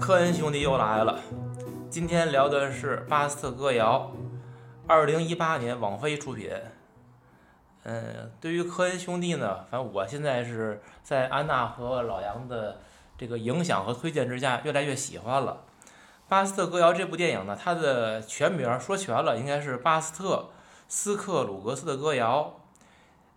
[0.00, 1.18] 科恩兄弟又来了，
[1.88, 4.12] 今天聊的是《巴斯特歌谣》，
[4.86, 6.50] 二零一八年网飞出品。
[7.84, 12.80] 嗯，对于科恩兄弟呢，反正我现在是在安娜和老杨的
[13.16, 15.64] 这个影响和推荐之下，越来越喜欢了。
[16.28, 20.50] 《巴斯特歌谣》这部电影呢，它的全名说全了，应该是《巴斯特
[20.86, 22.60] 斯克鲁格斯的歌谣》。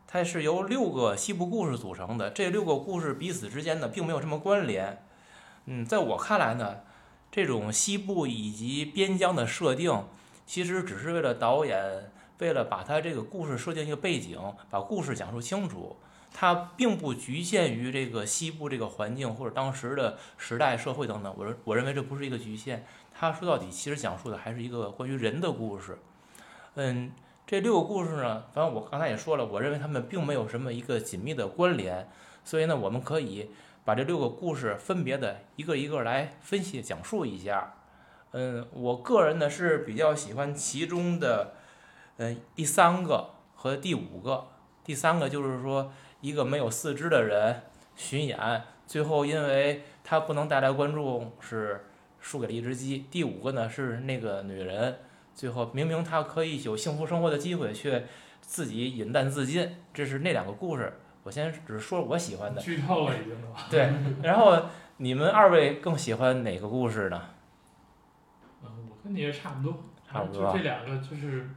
[0.08, 5.04] 它是由六个西部故事组成的，这六个故事彼此之间呢，并没有什么关联。
[5.66, 6.78] 嗯，在我看来呢，
[7.30, 10.06] 这种西部以及边疆的设定，
[10.46, 14.40] 其实只是为了导演为了把它这个故事设定一个背景，
[14.70, 15.98] 把故事讲述清楚。
[16.34, 21.34] 它并不局限于这个西部这个环境或者当时的时代社会等等。
[21.36, 25.98] 我认我认为这不是一个局限，它说到底其实讲述的还是一个关于人的故事。
[26.76, 27.12] 嗯，
[27.48, 32.08] 这六个故事呢，反正我刚才也说了，我认为他们并没有什么一个紧密的关联，
[32.44, 33.50] 所以呢，我们可以。
[33.86, 37.74] 把这六个故事分别的一个一个来分析讲述一下。
[38.32, 41.54] 嗯，我个人呢是比较喜欢其中的，
[42.18, 44.48] 嗯，第三个和第五个。
[44.84, 47.62] 第三个就是说，一个没有四肢的人
[47.96, 51.86] 巡演，最后因为他不能带来观众，是
[52.20, 53.06] 输给了一只鸡。
[53.10, 54.98] 第五个呢是那个女人，
[55.38, 58.08] 最后明明他可以有幸福生活的机会，却
[58.42, 59.70] 自己饮弹自尽。
[59.94, 60.92] 这是那两个故事。
[61.22, 63.36] 我先只是说我喜欢的，剧透了已经
[63.70, 63.94] 对，
[64.24, 64.60] 然后
[64.98, 67.22] 你们二位更喜欢哪个故事呢？
[68.64, 70.52] 嗯，我跟你也差不多，差不多。
[70.52, 71.48] 就这两个就是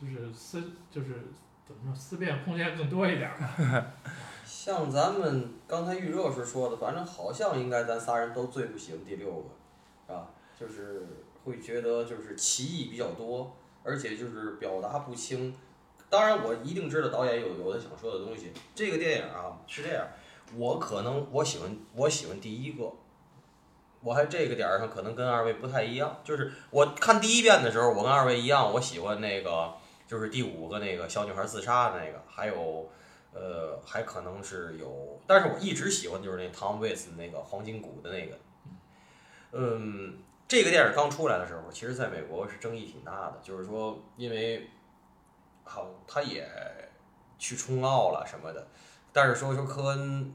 [0.00, 1.26] 就是思就是
[1.66, 3.92] 怎么说思辨空间更多一点儿。
[4.46, 9.48] 像咱们刚才预热时说的，反正好像应该咱仨人都最不喜欢第六个，
[10.06, 10.30] 是吧？
[10.58, 15.54] 就是会觉得就是歧义比较多，而且就是表达不清。
[16.10, 18.52] 当然，我一定知道导演有有的想说的东西。
[18.74, 20.06] 这个电影啊是这样，
[20.56, 22.92] 我可能我喜欢我喜欢第一个，
[24.00, 26.20] 我还这个点儿上可能跟二位不太一样。
[26.24, 29.72] 就是我看第一遍的时候，我跟二位一样，我喜欢那个
[30.08, 32.88] 就是第五个那个小女孩自杀的那个，还有
[33.32, 38.38] 呃还可能是有，但是我一直喜欢就是那 Tom Waits 那个黄金谷的那个。
[39.52, 44.70] 嗯，这个电影刚出来的时候，其实在美国是争议挺大的，就是说因为。
[45.68, 46.48] 好，他也
[47.40, 48.68] 去冲奥了什么的，
[49.12, 50.32] 但是说说科恩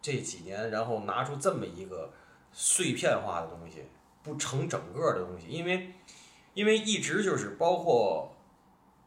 [0.00, 2.12] 这几年，然后拿出这么一个
[2.52, 3.84] 碎片化的东西，
[4.22, 5.92] 不成整个的东西，因为
[6.54, 8.36] 因为一直就是包括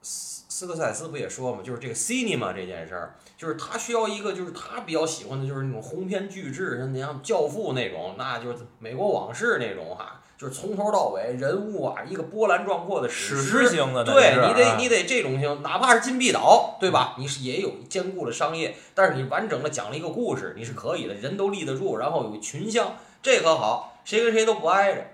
[0.01, 10.20] 斯斯科塞斯不也说嘛，就是这个 cinema 这件事儿，就是他需要一个就是他比较喜欢的就是那种鸿篇巨制，像你像教父那种，那就是美国往事那种哈。
[10.38, 17.16] 就是从头到尾人物啊，一个波澜壮阔的史诗型的，对你得你得这种型，哪怕是禁闭岛，对吧？
[17.18, 22.94] 你是也有兼顾了商业，但是你完整的讲了一个故事，你是可以的，人都立得住，然后有群像，
[23.24, 25.08] 这可好，谁跟谁都不挨着。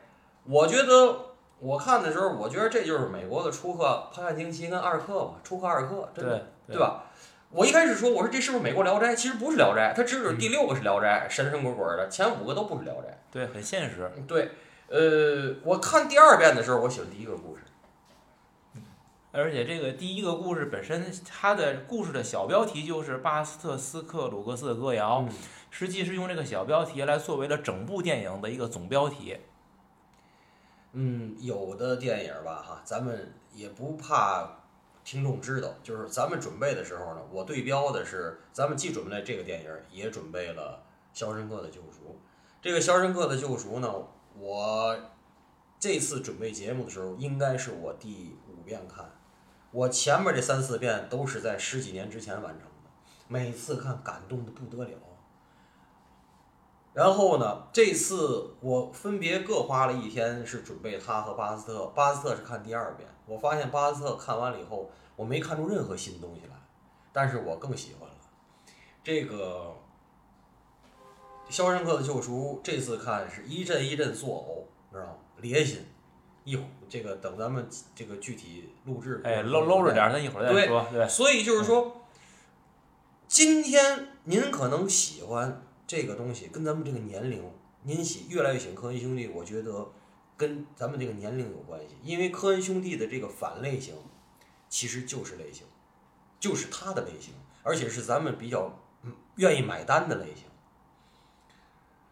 [0.44, 1.18] 我觉得
[1.60, 7.06] 我看的时候，我觉得这就是美国的初克《潘汉惊奇》跟二克吧，初克二克，真的，对吧？
[7.54, 9.14] 我一开始说我说这是不是美国《聊斋》？
[9.16, 13.10] 其实不是《聊斋》，它只有第六个是《聊斋》，神神鬼鬼的，前五个都不是《聊斋》。
[13.32, 14.12] 对，很现实。
[14.28, 14.50] 对。
[14.90, 17.64] 呃，我看第二遍的时候，我喜欢第一个故事，
[19.32, 25.26] 而且这个第一个故事本身，它的故事的小标题就是巴斯特斯克鲁格斯的歌谣，
[25.72, 29.38] 实际是用这个小标题来作为了整部电影的一个总标题。
[30.92, 34.48] 嗯，有的电影吧，哈，咱们也不怕
[35.04, 40.84] 听众知道，就是咱们准备的时候呢，我对标的是，咱们既准备了这个电影，也准备了
[41.20, 42.00] 《肖申克的救赎》。
[42.62, 43.94] 这个《肖申克的救赎》呢？
[44.36, 44.98] 我
[45.78, 49.12] 这次准备节目的时候，应该是我第五遍看。
[49.72, 52.90] 我前面这三四遍都是在十几年之前完成的，
[53.28, 54.98] 每次看感动的不得了。
[56.94, 61.88] 然后呢，这次我分别各花了一天是准备他和巴斯特。
[61.88, 66.56] 巴斯特是看第二遍，我发现巴斯特看完了以后，我没看出任何新东西来，
[67.12, 68.16] 但是我更喜欢了
[69.04, 69.76] 这个。
[71.56, 75.16] 《肖申克的救赎》这次看是一阵一阵作呕，知道吗？
[75.40, 75.86] 裂心，
[76.46, 80.88] 一会这个等咱们这个具体录制，哎，搂搂着点，咱一会儿再说。
[80.90, 82.02] 对，所以就是说，
[83.28, 87.44] 今天您可能喜欢这个东西，跟咱们这个年龄，
[87.84, 89.92] 您喜越来越喜欢科恩兄弟，我觉得
[90.44, 93.96] 跟咱们这个年龄有关系，因为科恩兄弟的这个反类型，
[94.68, 95.66] 其实就是类型，
[96.38, 98.78] 就是他的类型，而且是咱们比较
[99.38, 100.44] 愿意买单的类型。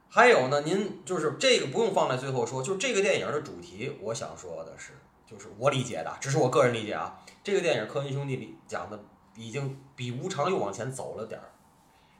[0.07, 4.93] 还有呢，您就是这个不用放在最后说，就这个电影的主题，我想说的是，
[5.25, 7.21] 就是我理解的，只是我个人理解啊。
[7.43, 9.03] 这个电影科恩兄弟里讲的
[9.35, 11.51] 已经比无常又往前走了点儿。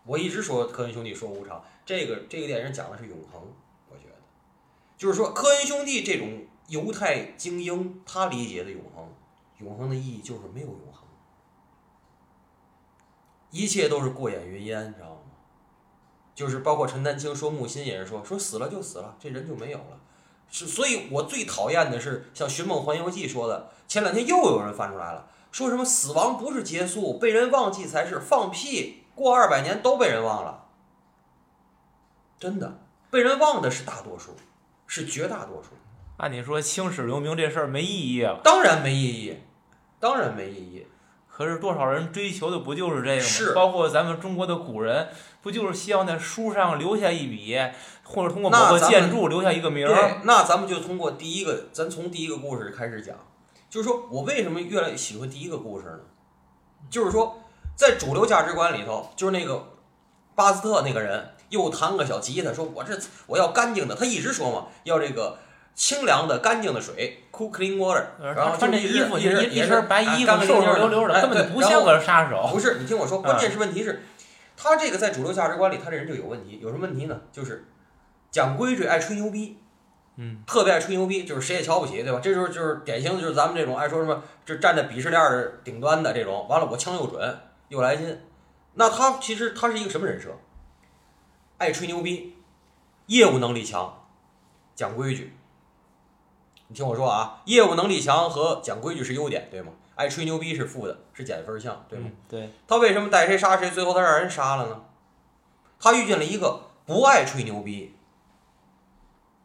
[0.05, 3.41] 我一直说科恩兄弟说无常，这个这个电影讲的是永恒，
[5.01, 9.09] 就是说科恩兄弟这种犹太精英，他理解的永恒，
[9.57, 11.07] 永恒的意义就是没有永恒，
[13.49, 15.21] 一切都是过眼云烟，你知道吗？
[16.35, 19.99] 就是包括陈丹青说木心也是说说死了就死了，这人就没有了。
[20.51, 29.03] 是，所以我最讨厌的是像《寻梦环游记》说的，前两天又有人翻出来了，说什么死亡不是结束，被人忘记才是，放屁！
[29.15, 30.67] 过二百年都被人忘了，
[32.39, 34.35] 真的，被人忘的是大多数，
[34.91, 35.69] 是绝大多数。
[36.17, 39.37] 按你说青史留名这事儿没意义啊，当然没意义，
[40.01, 40.85] 当然没意义。
[41.29, 43.21] 可是多少人追求的不就是这个吗？
[43.21, 45.07] 是包括咱们中国的古人，
[45.41, 47.57] 不就是希望在书上留下一笔，
[48.03, 49.95] 或者通过某个建筑留下一个名儿？
[49.95, 53.15] 对，那咱们就通过第一个，咱从第一个故事开始讲，
[53.69, 55.99] 就是说我为什么越来越喜欢第一个故事呢？
[56.89, 57.41] 就是说，
[57.77, 59.65] 在主流价值观里头，就是那个
[60.35, 65.37] 巴斯特那个人又弹个小吉他，说我这我要干净的，他一直说嘛，要这个
[65.75, 72.49] 清凉的、干净的水，cool clean water，然后穿这就一直衣服，一直一一身白衣服，瘦瘦溜溜的，哎根本不像个杀手。
[72.51, 74.01] 不是，你听我说，关键是问题是，
[74.57, 76.59] 他这个在主流价值观里，他这人就有问题。
[76.61, 77.21] 有什么问题呢？
[77.31, 77.65] 就是
[78.31, 79.57] 讲规矩，爱吹牛逼，
[80.17, 82.19] 嗯，特别爱吹牛逼，就是谁也瞧不起，对吧？
[82.21, 86.47] 这时候就是典型的，就是咱们这种爱说什么，就站在鄙视链的顶端的这种。
[86.47, 87.37] 完了，我枪又准
[87.69, 88.21] 又来劲，
[88.75, 90.29] 那他其实他是一个什么人设？
[91.61, 92.33] 爱吹牛逼，
[93.05, 94.07] 业务能力强，
[94.73, 95.37] 讲规矩。
[96.65, 99.71] 你听我说啊，业务能力强和讲规矩是优点，对吗？
[99.93, 102.07] 爱吹牛逼是负的，是减分项，对吗？
[102.09, 104.81] 嗯对，他为什么带谁杀谁，最后他让人杀了呢？
[105.79, 107.95] 他遇见了一个不爱吹牛逼，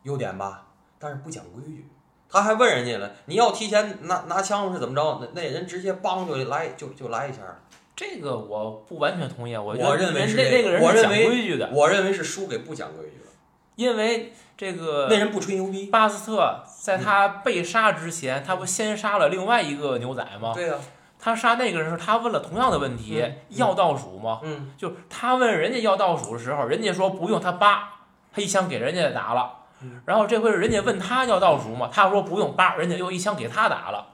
[0.05, 0.69] 优点吧，
[0.99, 1.87] 但是不讲规矩。
[2.31, 5.19] 他还问人家了，你要提前拿拿枪是怎么着？
[5.21, 7.61] 那那人直接梆就来就就来一下了。
[7.97, 9.57] 这个我不完全同意。
[9.57, 13.31] 我我认为是那那个人是讲规矩的，我认为是输给不讲规矩的。
[13.75, 20.53] 因为这个那人不吹牛逼，巴斯特在他被杀之前，他不先杀了另外一个牛仔吗？
[20.55, 20.75] 对呀、
[21.19, 24.41] 他杀那个人时，他问了同样的问题，要倒数吗？
[24.43, 27.93] 嗯，就他问人家要倒数的时候，人家说不用，他叭，
[28.33, 29.53] 他一枪给人家打了
[29.83, 30.01] 嗯。
[30.07, 31.91] 然后这回人家问他要倒数吗？
[31.93, 34.07] 他说不用，叭，人家又一枪给他打了。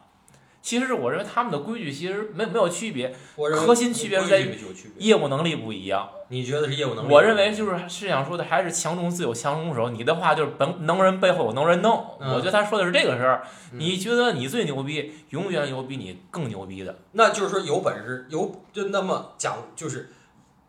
[0.62, 4.56] 其实我认为他们的规矩其实没没有区别，我认为核心区别在于。
[4.98, 6.08] 业务能力不一样。
[6.28, 7.12] 你觉得是业务能力？
[7.12, 9.90] 我认为就是是想说的，还是强中自有强中手。
[9.90, 12.16] 你的话就是能能人背后有能人弄。
[12.20, 13.42] 嗯我觉得他说的是这个事儿。
[13.72, 16.96] 嗯你觉得你最牛逼，永远有比你更牛逼的。
[17.12, 20.10] 那就是说有本事有就那么讲就是，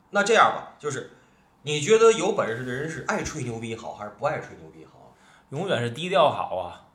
[0.09, 1.11] 那这样吧，就是
[1.61, 5.13] 你觉得有本事的人是爱吹牛逼好还是不爱吹牛逼好？
[5.51, 6.89] 永远是低调好啊，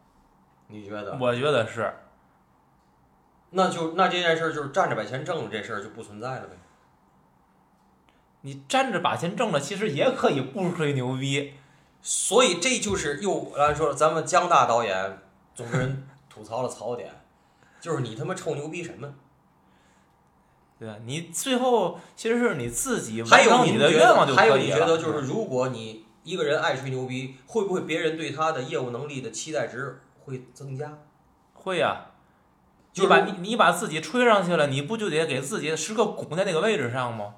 [0.67, 1.17] 你觉得？
[1.21, 1.95] 我觉得是。
[3.51, 6.57] 那就那这件事儿就是站着把钱挣了，这事儿就不存在了呗。
[8.43, 11.55] 你站着把钱挣了，其实也可以不吹牛逼。
[12.01, 15.19] 所以这就是又来说了，咱们江大导演
[15.55, 17.11] 总跟人吐槽的槽点，
[17.81, 19.15] 就是你他妈臭牛逼什么？
[20.79, 20.97] 对啊？
[21.05, 24.59] 你最后其实是你自己还有完成你的愿望就有可以了。
[24.59, 30.99] 你觉得就是如果你一个人爱吹牛逼，会不会别人对他的业务能力的期待值会增加？
[31.53, 32.18] 会呀、就是
[33.01, 37.35] 你把你你把自己吹上去了，你不就得给自己时刻拱在那个位置上吗？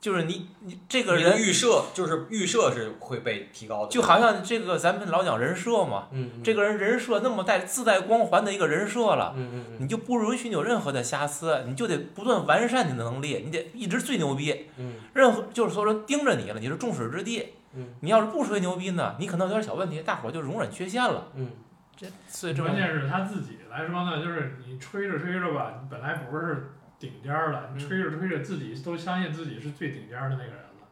[0.00, 14.66] 就是你你这个人预设就是预设是会被提高的，就好像这个咱们老讲人设嘛，嗯，嗯这个人人设那么带自带光环的一个人设了，嗯嗯嗯你就不允许你有任何的瑕疵，你就得不断完善你的能力，你得一直最牛逼。
[14.76, 17.54] 嗯任何就是说人盯着你了，你是众矢之的。
[17.74, 21.28] 嗯你要是不吹牛逼呢，你可能有点小问题，大伙儿就容忍缺陷了。
[21.36, 21.48] 嗯
[21.96, 30.86] 这所以关键是他自己来说呢，就是你吹着吹着吧，你本来不是顶尖儿了，你吹着吹着自己都相信自己是最顶尖儿的那个人了，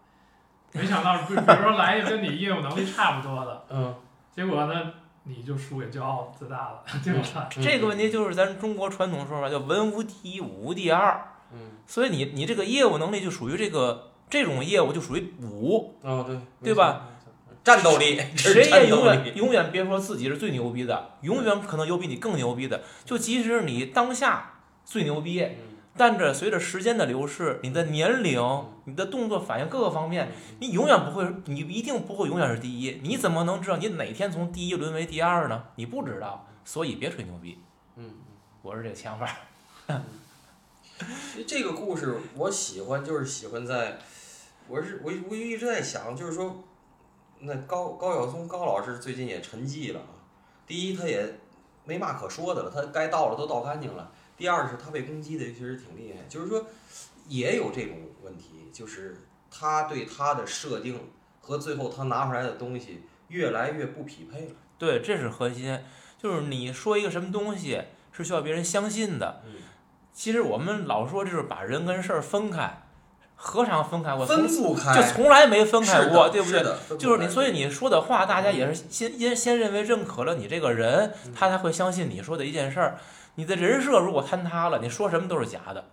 [0.73, 3.95] 没想到比比如说来一个跟你业务能力差不多的， 嗯
[4.31, 4.93] 结果呢
[5.25, 7.49] 你就输给骄傲自大了，对吧？
[7.57, 11.27] 嗯这个问题就是咱中国传统说法叫文无第一，武无第二。
[11.53, 17.09] 嗯所以你你这个业务能力就属于这个这种业务就属于武，哦对对吧？
[17.63, 22.83] 战斗力， 谁也永远力永远别说自己是最牛逼的，永远可能有比你更牛逼的。
[23.05, 25.57] 就即使你当下最牛逼，嗯
[25.97, 28.41] 但这随着时间的流逝，你的年龄、
[28.85, 33.01] 你的动作反应各个方面，嗯你永远不会，你一定不会永远是第一。
[33.03, 35.65] 你怎么能知道你哪天从第一沦为第二呢？
[35.77, 37.59] 你不知道，所以别吹牛逼。
[37.97, 38.15] 嗯。
[38.63, 39.29] 我是这个想法。
[41.47, 43.99] 这个故事我喜欢，就是喜欢在，
[44.69, 46.63] 我是我我一直在想，就是说，
[47.41, 50.13] 那高高晓松高老师最近也沉寂了啊。
[50.67, 51.27] 第一，他也
[51.85, 54.11] 没嘛可说的了，他该倒了都倒干净了。
[54.37, 56.65] 第二是他被攻击的其实挺厉害，就是说
[57.27, 59.17] 也有这种问题，就是
[59.51, 60.99] 他对他的设定
[61.41, 64.53] 和最后他拿出来的东西越来越不匹配了。
[64.79, 65.79] 对，这是核心，
[66.17, 67.83] 就是你说一个什么东西
[68.13, 69.43] 是需要别人相信的。
[69.45, 69.55] 嗯，
[70.13, 72.83] 其实我们老说就是把人跟事儿分开，
[73.43, 74.27] 何尝分开过？
[74.27, 76.63] 分不开，就从来没分开过，对不对？
[76.99, 82.99] 就是你，所以你说的话，大家也是先先先认为认可了你这个人，嗯他才会相信你说的一件事儿。
[83.37, 85.87] 你的人设如果坍塌了，你说什么都是假的，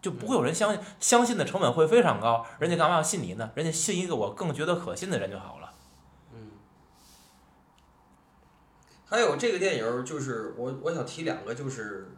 [0.00, 2.46] 就不会有人相信，相信的成本会非常高。
[2.60, 3.50] 人家干嘛要信你呢？
[3.56, 5.72] 人家信一个我更觉得可信的人就好了。
[6.32, 6.52] 嗯，
[9.06, 12.12] 还有这个电影儿，就是我我想提两个，就是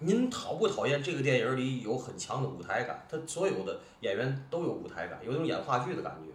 [0.00, 3.04] 您讨不讨厌这个电影儿里有很强的舞台感？
[3.10, 6.30] 他所有的演员都有舞台感，有那种演话剧的感觉。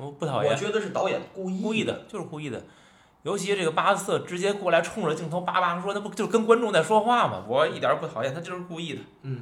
[0.00, 2.62] 我不讨厌，我觉得是导演故意故意的，就是故意的。
[3.22, 7.42] 尤其这个巴斯特直接过来冲着镜头叭叭说，那不就跟观众在说话吗？
[7.48, 9.40] 我一点儿不讨厌，他就是故意的嗯，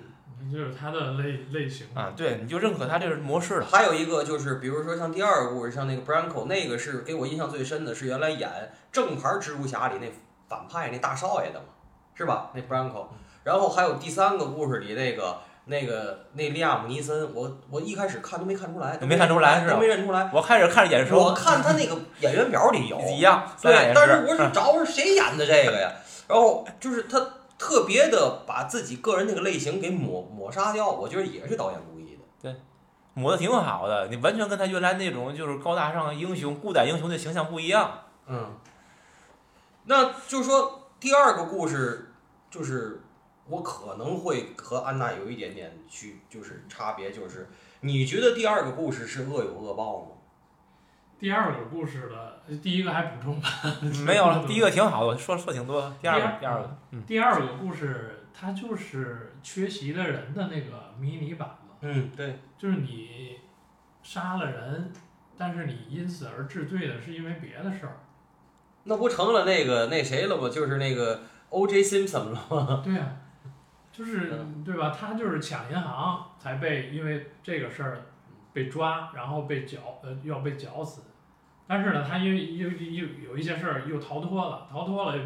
[0.53, 1.89] 就是他的类类型。
[1.95, 2.13] 啊！
[2.17, 3.67] 对，你就认可他这个模式了。
[3.67, 8.49] 还有一个就是，比如说像第二个故事，像那个 Branco，那个是给我印象最深的是原来演
[8.93, 10.07] 正牌蜘蛛侠里那
[10.49, 11.67] 反派那大少爷的嘛，
[12.15, 12.53] 是吧？
[12.55, 13.07] 那 Branco。
[13.45, 20.31] 然后还有第三个故事里那个那个那利亚姆尼森，我我一开始看都没看出来，都没看出来是吧都没认出来。
[20.33, 25.93] 我开始看着眼熟，我看他那个演员表里有 一样，对，但是我是找是谁演的这个呀？
[26.29, 27.21] 然后就是他
[27.59, 32.23] 特别的把自己个人那个类型给抹抹杀掉，我觉得也是导演故意的。
[32.41, 32.57] 对
[33.15, 38.01] 抹的挺好的，你完全跟他原来那种就是高大上英雄、孤胆英雄的形象不一样。
[38.27, 38.57] 嗯，
[39.85, 42.13] 那就是说第二个故事
[42.51, 43.02] 就是
[43.53, 47.49] 我可能会和安娜有一点点区，就是差别，就是
[47.81, 50.07] 你觉得第二个故事是恶有恶报吗？
[51.19, 53.49] 第二个故事的第一个还补充吧，
[54.07, 55.95] 没有了，第一个挺好的，我说说挺多。
[56.01, 63.39] 第二个，第第二二个，嗯，第二个故事它就是缺席的人的那个迷你版嘛，嗯，对，就是你
[64.03, 64.91] 杀了人，
[65.37, 68.01] 但是你因此而治罪的是因为别的事儿。
[68.85, 70.49] 那不成了那个那谁了吗？
[70.49, 71.85] 就是那个 O.J.
[71.85, 72.81] Simpson 了吗？
[72.85, 73.17] 对呀、
[73.93, 74.91] 就是对吧？
[74.91, 77.99] 他就是抢银行才被因为这个事儿
[78.53, 81.03] 被抓，然后被绞呃要被绞死。
[81.69, 85.19] 但是呢，他因为又又有一些事儿又逃脱了，逃脱了，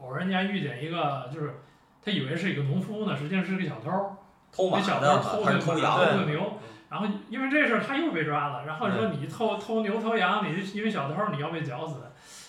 [0.00, 1.60] 偶然间遇见一个就是
[2.02, 4.16] 他以为是一个农夫呢，实际上是个小偷儿，
[4.50, 6.24] 偷马那小的偷偷偷羊偷的？
[6.26, 6.58] 牛。
[6.88, 11.96] 然后因为这事儿他又被抓了，然后说你偷偷牛偷羊，你因为小偷你要被绞死。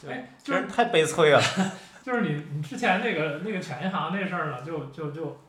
[0.08, 1.42] 哎，就是太悲催了。
[2.03, 5.39] 就是你你之前那个那个抢银行那事儿呢，就就就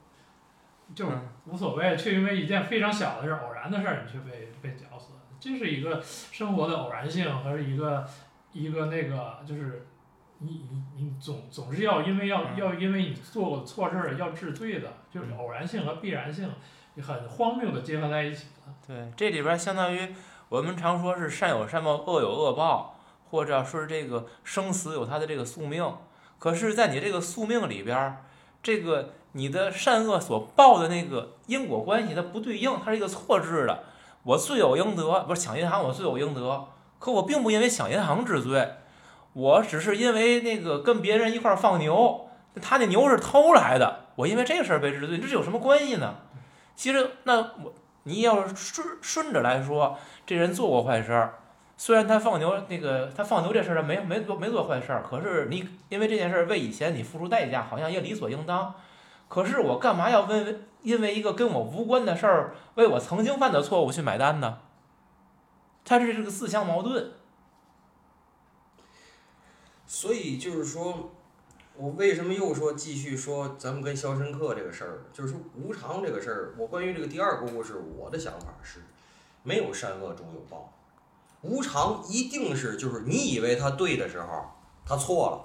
[0.94, 5.20] 就是无所谓，却因为一件非常小的事儿、偶然的事儿，你却被被绞死了。
[5.38, 8.04] 这是一个生活的偶然性和一个
[8.52, 9.86] 一个那个就是
[10.38, 16.50] 你你你总总是要因为要嗯要因为你做过错事儿要治罪的，就是偶然性和必然性
[17.02, 18.74] 很荒谬的结合在一起了。
[18.86, 20.14] 对，这里边相当于
[20.48, 22.98] 我们常说是善有善报，恶有恶报，
[23.30, 25.84] 或者说是这个生死有它的这个宿命。
[26.38, 28.24] 可是，在你这个宿命里边儿，
[28.62, 33.84] 这个你的善恶所报的那个因果关系它不对应，它是一个错置的。
[34.22, 38.74] 我罪有应得，不是抢银行我罪有应得，可我并不因为抢银行治罪，
[39.32, 42.28] 我只是因为那个跟别人一块儿放牛，
[42.62, 46.14] 他那牛是偷来的，我因为这个事儿被治罪，这有什么关系呢？
[46.76, 47.74] 其实那我
[48.04, 51.34] 你要是顺顺着来说，这人做过坏事儿，
[51.76, 58.72] 虽然他放牛那个他放牛这事儿没没做没做坏事儿，可是你因为这件事儿为以前你付出代价，好像也理所应当。
[59.28, 64.58] 可是我干嘛要为因为一个跟我无关的事儿，为我曾经犯的错误去买单呢？
[65.84, 67.12] 他是个自相矛盾。
[69.86, 71.10] 所以就是说，
[71.76, 75.04] 我为什么又说继续说咱们跟《肖申克》这个事儿？
[75.12, 78.82] 就是说无常这个事儿，我关于这个第二个故事，我的想法是，
[79.42, 80.72] 没有善恶终有报，
[81.42, 84.46] 无常一定是就是你以为他对的时候，
[84.86, 85.38] 他错了；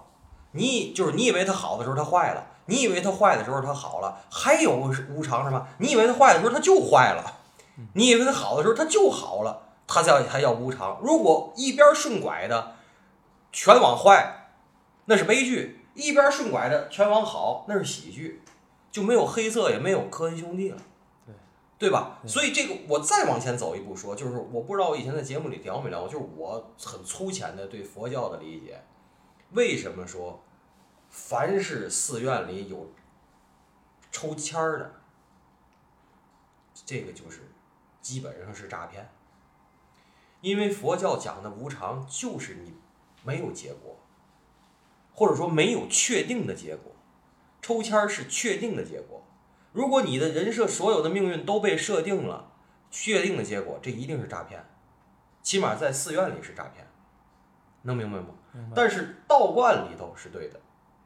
[0.54, 4.18] 你就是你以为他好的时候，他坏了；你以为它坏的时候，它好了。
[4.30, 5.68] 还有无常是吧？
[5.80, 7.24] 你以为它坏的时候，它就坏了；
[7.94, 9.64] 你以为它好的时候，它就好了。
[9.92, 11.00] 它叫它叫无常。
[11.02, 12.76] 如果一边顺拐的
[13.52, 14.52] 全往坏，
[15.06, 18.44] 那是悲剧；一边顺拐的全往好，那是喜剧，
[18.92, 20.78] 就没有黑色，也没有科恩兄弟了，
[21.80, 22.20] 对对吧？
[22.28, 28.80] 所以这个我再往前走一步说，就是我不知道我以前在节目里聊没聊过，就是我很粗浅的对佛教的理解，
[29.54, 30.40] 为什么说
[31.10, 32.92] 凡是寺院里有
[34.12, 35.02] 抽签儿的，
[36.86, 37.52] 这个就是
[38.02, 39.10] 基本上是诈骗。
[40.42, 42.74] 因为佛教讲的无常，就是你
[43.24, 44.00] 没有结果，
[45.14, 46.94] 或者说没有确定的结果。
[47.62, 49.26] 抽签儿是确定的结果。
[49.74, 52.54] 如果你的人设所有的命运都被设定了，
[52.90, 54.66] 确定的结果，这一定是诈骗，
[55.44, 56.88] 起码在寺院里是诈骗，
[57.82, 58.28] 能明白吗？
[58.54, 60.60] 白但是道观里头是对的，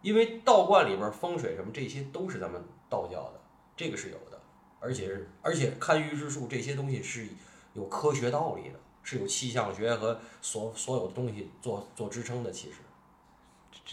[0.04, 3.40] 因为道观里边风水什么这些都是咱们道教的，
[3.76, 4.40] 这个是有的，
[4.80, 7.26] 而且是而且看预知术这些东西是
[7.74, 12.52] 有科学道理的，是有气象学和所所有的东西做做支撑的。
[12.52, 12.76] 其实，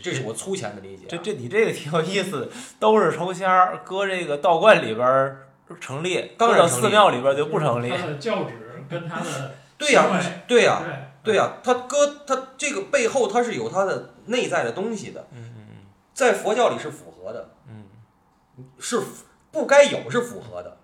[0.03, 5.49] 这是我粗浅的理解啊、这这你这个挺有意思，都是抽签儿，搁这个道观里边儿
[5.81, 7.89] 成立，搁到当然寺庙里边儿就不成立。
[7.89, 10.07] 他的教旨跟他的 对呀、
[10.47, 15.27] 对呀、对对呀、他搁他这个背后他是有他的内在的东西的，
[16.13, 17.85] 在佛教里是符合的，嗯。
[18.79, 20.77] 是符不该有是符合的，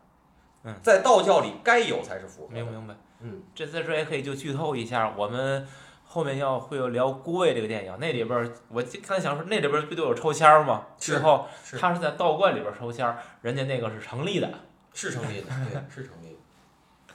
[0.65, 0.75] 嗯。
[0.83, 2.95] 在道教里该有才是符合嗯，明白，明白。
[3.21, 5.67] 嗯，这在这也可以就剧透一下，我们
[6.05, 10.87] 后面要会有聊《孤味》这个电影，那里边儿我刚才想说，那里边儿不都有抽签儿吗？
[10.99, 11.47] 是最后
[11.79, 14.49] 他是在道观里边儿抽签儿，人家那个是成立的。
[14.95, 17.15] 是成立的，对，是成立的，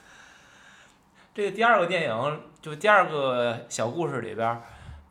[1.34, 4.62] 这个第二个电影，就第二个小故事里边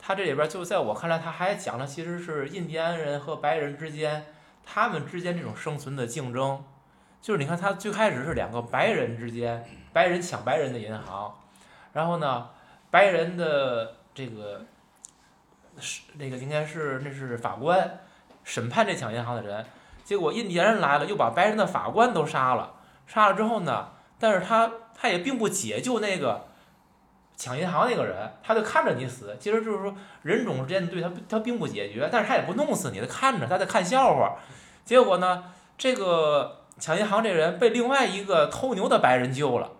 [0.01, 4.25] 他，这里边就在我看来，他还讲了其实是印第安人和白人之间，
[4.65, 6.63] 他们之间这种生存的竞争。
[7.21, 11.39] 就是你看，他最开始是两个白人之间，白人抢白人的银行，
[11.93, 12.49] 然后呢，
[12.89, 14.65] 白人的这个
[15.79, 17.99] 是那个应该是那是法官
[18.43, 19.63] 审判这抢银行的人，
[20.03, 22.73] 结果印第安人来了，又把白人的法官都杀了，
[23.05, 26.47] 杀了之后呢，但是他他也并不解救那个
[27.41, 29.35] 抢银行那个人，他就看着你死。
[29.39, 34.35] 其实就是说人种之间的对他他并不解决，但是他也不弄死你，他看着他在看笑话。
[34.85, 35.45] 结果呢，
[35.75, 39.71] 这个抢银行这人被另外一个偷牛的白人救了，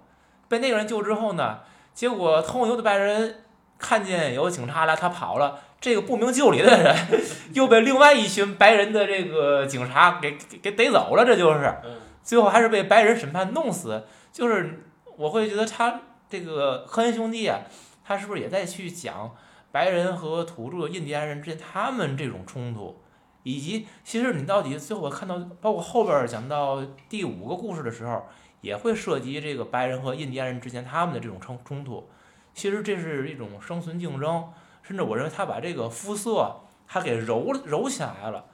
[0.47, 1.59] 被那个人救之后呢，
[1.93, 3.43] 结果偷牛的白人
[3.77, 5.59] 看见有警察来，他跑了。
[5.79, 6.95] 这个不明就里的人
[7.53, 11.65] 又被另外一群白人的这个警察给给给逮走了，这就是。
[11.83, 11.91] 嗯，
[12.23, 14.03] 最后还是被白人审判弄死。
[14.31, 14.83] 就是
[15.15, 15.99] 我会觉得他
[16.31, 17.59] 这个科恩兄弟啊，
[18.05, 19.35] 他是不是也在去讲
[19.69, 23.01] 白人和土著印第安人之间他们这种冲突，
[23.43, 28.23] 以及其实你到底最后我看到，包括后边讲到第五个故事的时候，
[28.61, 32.09] 也会涉及这个白人和印第安人之间他们的这种冲冲突。
[32.53, 34.49] 其实这是一种生存竞争，
[34.83, 38.45] 甚至我认为他把这个肤色他给揉揉起来了，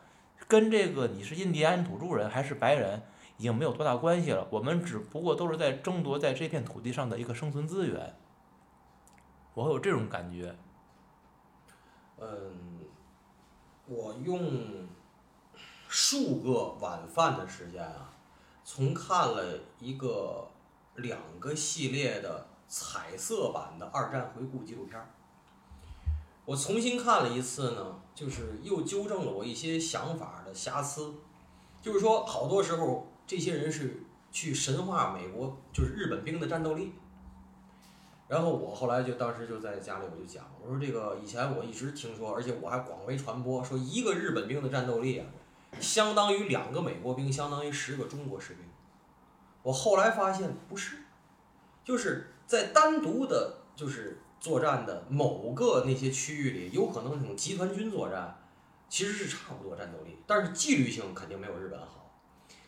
[0.47, 3.03] 跟这个你是印第安土著人还是白人。
[3.37, 4.47] 已经没有多大关系了。
[4.51, 8.17] 我们只不过都是在争夺在这片土地上的一个生存资源。
[9.53, 10.55] 我有这种感觉。
[12.19, 12.79] 嗯，
[13.85, 14.87] 我用
[15.87, 18.11] 数个晚饭的时间啊，
[18.63, 20.47] 从看了一个
[20.95, 25.07] 两个系列的彩色版的二战回顾纪录片儿，
[26.43, 31.13] 我重新看了一次呢，就是又纠正了我一些想法的瑕疵，
[31.81, 36.93] 就是说好多时候这些人是去神化美国，就是日本兵的战斗力。
[38.27, 45.25] 然后我后来就当时就在家里我就讲，我说这个以前我一直听说，而且我还广为传播，说一个日本兵的战斗力啊，
[45.79, 48.63] 相当于两个美国兵，相当于十个中国士兵。
[49.63, 50.97] 我后来发现不是，
[51.83, 58.37] 就是在单独的，就是作战的某个那些区域里，有可能那种集团军作战
[58.89, 61.96] 其实是差不多战斗力，但是纪律性肯定没有日本好。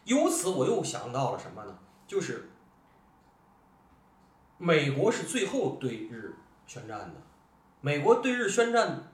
[0.05, 1.77] 由此我又想到了什么呢？
[2.07, 2.49] 就是
[4.57, 6.35] 美国是最后对日
[6.65, 7.15] 宣战的。
[7.81, 9.11] 美国对日宣战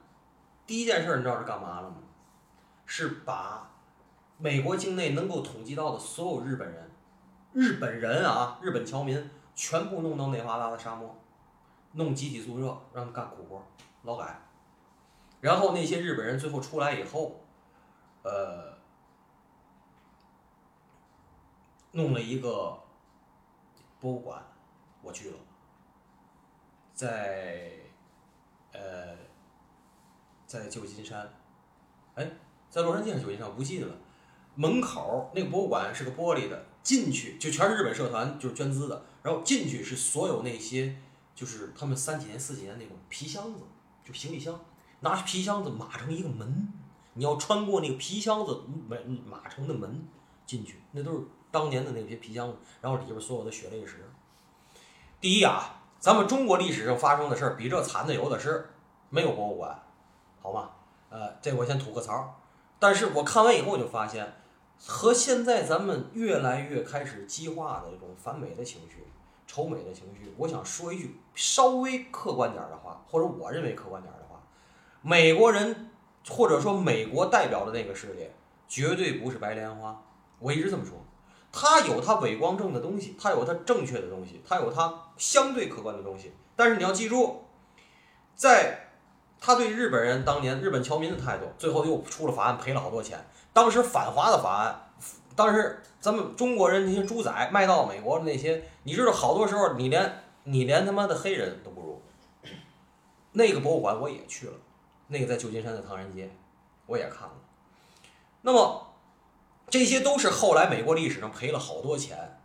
[0.65, 1.97] 第一件事，你知道是干嘛了吗？
[2.85, 3.71] 是把
[4.37, 6.91] 美国境内能够统计到的所有日本人，
[7.53, 11.15] 日本人啊，日本侨民全部弄到内华达的沙漠，
[11.93, 13.63] 弄集体宿舍，让他干苦活，
[14.03, 14.41] 劳改。
[15.41, 17.41] 然后那些日本人最后出来以后，
[18.23, 18.74] 呃，
[21.95, 22.77] 弄了一个
[24.01, 24.45] 博物馆，
[25.01, 25.37] 我去了，
[26.93, 27.71] 在
[28.73, 29.15] 呃，
[30.45, 31.33] 在旧金山，
[32.15, 32.29] 哎，
[32.69, 33.95] 在洛杉矶还是旧金山，我不记得了。
[34.55, 39.05] 门口那个博物馆是个玻璃的，进去就全是日本社团，就是捐资的。
[39.23, 40.97] 然后进去是所有那些
[41.33, 43.61] 就是他们三几年、四几年那种皮箱子，
[44.03, 44.59] 就行李箱，
[44.99, 46.73] 拿着皮箱子码成一个门，
[47.13, 50.05] 你要穿过那个皮箱子码码成的门
[50.45, 51.23] 进去，那都是
[51.55, 54.03] 当年的那些皮箱子，然后里边所有的血泪史。
[55.21, 58.71] 第一啊，咱们中国历史上发生的事儿比这惨的有的是，
[59.09, 59.83] 没有博物馆，
[60.41, 60.71] 好吗？
[61.09, 62.41] 呃，这我先吐个槽。
[62.77, 64.33] 但是我看完以后我就发现，
[64.85, 69.07] 和现在咱们越来越开始激化的这种反美的情绪、
[69.47, 74.43] 仇美的情绪，我想说一句稍微客观点的话，或者我认为客观点的话，
[75.01, 75.89] 美国人
[76.27, 78.29] 或者说美国代表的那个势力，
[78.67, 80.01] 绝对不是白莲花。
[80.39, 80.97] 我一直这么说，
[81.57, 86.33] 它有它伪光正的东西，它有它正确的东西，它有它相对客观的东西。
[86.53, 87.45] 但是你要记住，
[88.35, 88.89] 在
[89.39, 93.25] 他对日本人当年日本侨民的态度，最后又出了法案赔了好多钱。
[93.53, 94.91] 当时反华的法案，
[95.33, 102.01] 当时咱们中国人那些猪仔卖到美国的那些，你知道好多时候你连你连他妈的黑人都不如。
[103.31, 104.53] 那个博物馆我也去了，
[105.07, 106.29] 那个在旧金山的唐人街，
[106.85, 107.33] 我也看了。
[108.41, 108.94] 那么
[109.69, 112.39] 这些都是后来美国历史上赔了好多钱，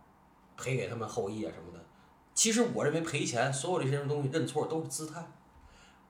[0.57, 1.83] 赔给他们后裔啊什么的。
[2.33, 5.23] 其实我认为赔钱，所有这些东西认错都是姿态。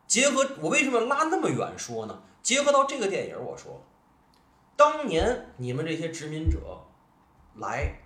[0.07, 2.21] 结合我为什么拉那么远说呢？
[2.41, 3.83] 结合到这个电影，我说，
[4.75, 6.59] 当年你们这些殖民者
[7.55, 7.99] 来，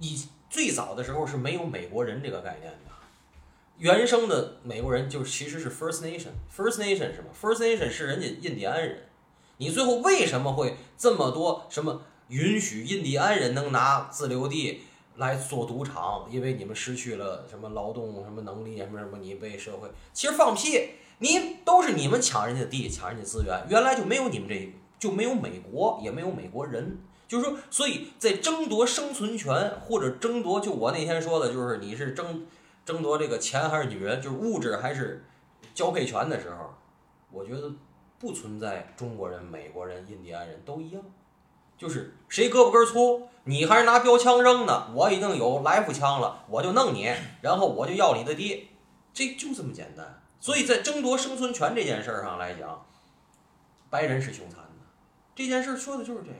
[0.00, 2.78] 以最早的时候是没有美国人这个概念的。
[3.78, 9.08] 原生的美国人就其实是 First Nation，First Nation 是什么？First Nation 是人家印第安人。
[9.56, 14.82] 你最后为什么会这么多什么允许印第安人能拿自留地
[15.16, 16.26] 来做赌场？
[16.30, 26.98] 因为你们失去了什么劳动什么能力什么什么，你被社会其实放屁，你都是你们抢人家地，抢人家资源，原来就没有你们这就没有美国，也没有美国人。
[27.26, 32.46] 就是说，所以在争夺生存权或者争夺，就我那天说的，就是你是争。
[32.84, 35.24] 争夺这个钱还是女人，就是物质还是
[35.72, 36.74] 交配权的时候，
[37.30, 37.72] 我觉得
[38.18, 41.02] 不存在中国人、美国人、印第安人都一样，
[41.84, 48.68] 就是谁胳膊根粗，你还是拿标枪扔呢，我已经有来福枪了，我就弄你，然后我就要你的爹，
[49.12, 50.22] 这就这么简单。
[50.40, 52.86] 所以在争夺生存权这件事儿上来讲，
[53.90, 54.86] 白人是凶残的，
[55.34, 56.36] 这件事说的就是这个。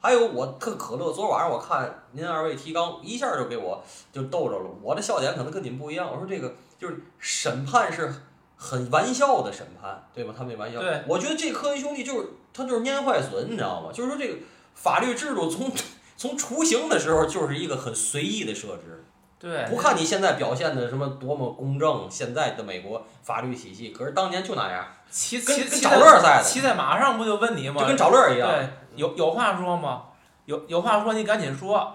[0.00, 3.80] 还有我特可乐，昨晚上我看您二位提纲，一下就给我
[4.12, 4.70] 就逗着了。
[4.82, 6.10] 我的笑点可能跟你们不一样。
[6.10, 8.12] 我说这个就是审判是
[8.56, 10.34] 很玩笑的审判，对吗？
[10.36, 10.80] 他没玩笑。
[10.80, 13.92] 对，我觉得这科恩兄弟就是他就是蔫坏损，你知道吗？
[13.92, 14.38] 就是说这个
[14.74, 15.70] 法律制度从
[16.16, 19.04] 从雏形的时候就是一个很随意的设置。
[19.38, 27.80] 对，不看你现在表现的什么多么公正，现在的美国法律体系，可是当年就那样，骑跟骑跟找乐似的，骑在马上不就问你吗？
[27.80, 28.48] 就跟找乐一样。
[28.48, 30.04] 对，有有话说吗？
[30.44, 31.92] 有有话说你赶紧说。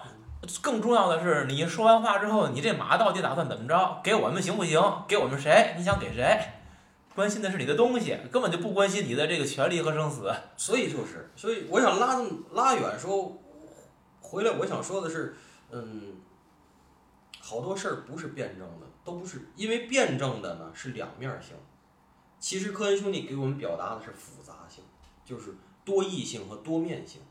[0.61, 3.99] 更重要的是，你说完话之后，你这马到底打算怎么着？
[4.03, 4.79] 给我们行不行？
[5.07, 5.73] 给我们谁？
[5.77, 6.39] 你想给谁？
[7.17, 10.31] 关心的是你的东西，根本就不关心你的这个权利和生死。
[10.55, 13.35] 所以就是，所以我想拉这么拉远说，
[14.21, 15.35] 回来我想说的是，
[15.71, 16.21] 嗯。
[17.39, 21.55] 好多事儿不是辩证的，都不是，因为辩证的呢是两面性。
[22.39, 24.83] 其实科恩兄弟给我们表达的是复杂性，
[25.23, 27.21] 就是多异性和多面性。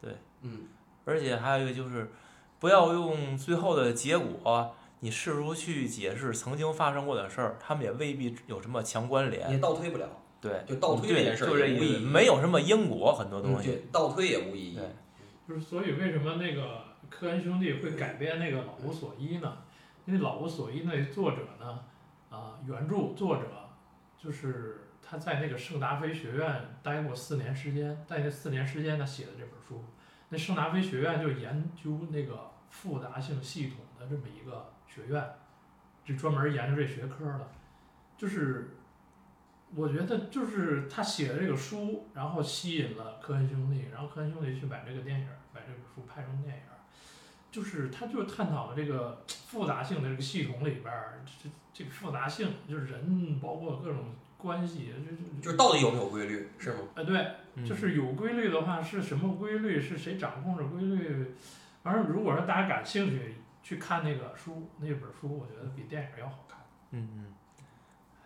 [0.00, 0.66] 对，嗯，
[1.04, 2.10] 而且还有一个就是，
[2.58, 9.50] 不要用最后的结果，你试图去解释曾经发生过的事儿，他们也未必有什么强关联。
[9.50, 10.08] 也倒推不了。
[10.40, 13.82] 对，就倒推这件事儿也无意义，没有什么因果，很多东西。
[13.90, 14.76] 倒推也无意义。
[14.76, 14.84] 对，
[15.48, 16.84] 就是所以为什么那个？
[17.08, 19.58] 科恩兄弟会改编那个《老无所依》呢？
[20.06, 21.78] 因为《老无所依》那作者呢，
[22.28, 23.44] 啊，原著作者
[24.18, 29.84] 就是他在那个圣达菲学院待过四年时间，在那四年时间他写的这本书。
[30.30, 35.22] 那圣达菲学院就研究那个复杂性系统的这么一个学院，
[36.04, 37.48] 就专门研究这学科的。
[38.16, 38.76] 就是
[39.74, 46.62] 我觉得就是他写的这个书，然后吸引了科恩兄弟，然后科恩兄弟去买这个电影，把这本书拍成电影。
[47.48, 56.80] 就是他就是探讨的这个复杂性的这个系统里边儿，这这个复杂性就是人包括各种关系，就就就是到底有没有规律，是吗？
[56.96, 59.80] 哎，对，就是有规律的话是什么规律？
[59.80, 61.34] 是谁掌控着规律？
[61.82, 66.58] 反正如果说大家感兴趣去看那个书，那本书我觉得比电影要好看。
[66.92, 67.34] 嗯嗯。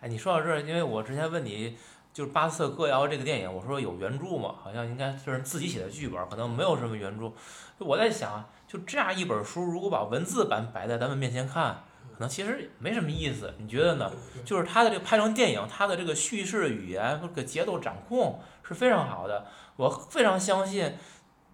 [0.01, 1.75] 哎，你说到这儿，因为我之前问你，
[2.13, 4.53] 就是巴斯特歌谣这个电影，我说有原著吗？
[4.61, 7.31] 好像应该就是自己写的剧本，可能没有什么原著。
[7.79, 8.45] 我在想。
[8.67, 13.53] 就这样一本书，如果把文字版摆在咱们面前看，可能其实没什么意思。
[13.57, 14.09] 你觉得呢？
[14.45, 19.45] 就是它的这个拍成电影，它的这个叙事语言和这个节奏掌控是非常好的。
[19.75, 20.95] 我非常相信，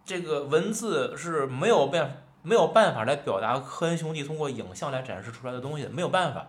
[0.06, 6.48] 这个文字是没有办没有办法来表达科恩兄弟通过影像来展示出来的东西，没有办法。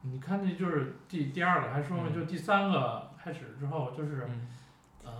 [0.00, 4.28] 你看，那就是第第二个，还说嘛，就第三个开始之后，就是
[5.04, 5.10] 呃，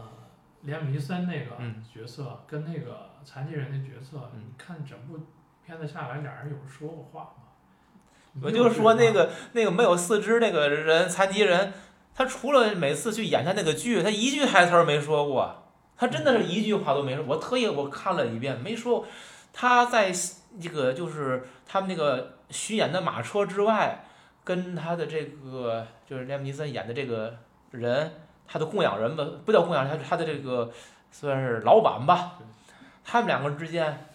[0.62, 1.50] 连姆尼森那个
[1.94, 3.12] 角色跟那个。
[3.24, 5.16] 残疾人的角色，你看整部
[5.64, 8.42] 片子下来，俩人有说过话吗？
[8.42, 11.72] 我就说那个那个没有四肢那个人，残疾人，
[12.16, 17.24] 他除了每次去演他那个剧，他一句台词儿没说过，他真的是一句话都没说。
[17.28, 19.06] 我特意我看了一遍，没说。
[19.52, 20.12] 他在
[20.60, 24.04] 这个就是他们那个巡演的马车之外，
[24.44, 27.36] 跟他的这个就是连姆尼森演的这个
[27.70, 28.12] 人
[28.46, 30.70] 他的供养人吧，不叫供养，他他的这个
[31.10, 32.38] 算是老板吧。
[33.04, 34.06] 他们两个人之间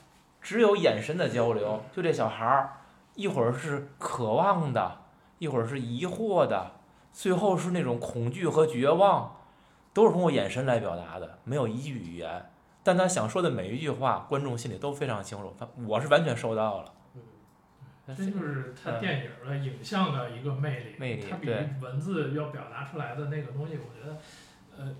[0.41, 2.78] 只有眼神的交流，就这小孩儿
[3.15, 4.97] 一会儿是渴望的，
[5.39, 6.71] 一会儿是疑惑的，
[7.12, 9.38] 最后是那种恐惧和绝望，
[9.93, 12.50] 都是通过眼神来表达的，没有一句语言。
[12.88, 16.93] 但他想说的每一句话，观众心里都非常清楚，他我是完全收到了。
[18.08, 21.50] 这就是他电影的影像的一个魅力，魅力他比
[21.82, 24.17] 文字要表达出来的那个东西，我觉得，
[24.78, 24.95] 呃，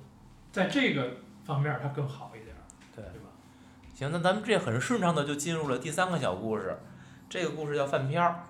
[0.52, 1.12] 在这个
[1.45, 2.60] 方面他更好一点儿，
[2.93, 3.30] 对对吧？
[3.95, 6.78] 行，那咱们这很顺畅的就进入了第三个小故事，
[7.30, 8.43] 这个故事叫饭票儿。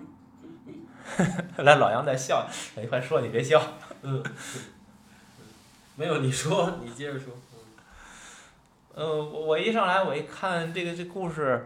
[1.62, 2.44] 来，老杨在笑，
[2.76, 3.62] 哎快说，你别笑。
[4.02, 4.20] 嗯，
[5.94, 7.32] 没有你说，你接着说。
[8.98, 11.64] 呃，我我一上来我一看这个这故事，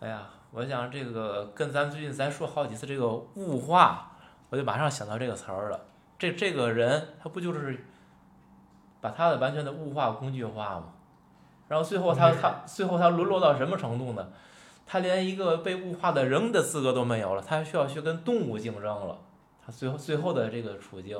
[0.00, 4.10] 哎呀，我想这个跟咱最近咱说好几次这个物化，
[4.48, 5.80] 我就马上想到这个词儿了。
[6.18, 7.86] 这这个人他不就是
[9.00, 10.86] 把他的完全的物化工具化吗？
[11.68, 14.28] 然后最后他他最后他沦落到什么程度呢？
[14.84, 19.16] 他连一个被物化的人的资格都没有了，他还需要去跟动物竞争了。
[19.64, 21.16] 他最后最后的这个处境，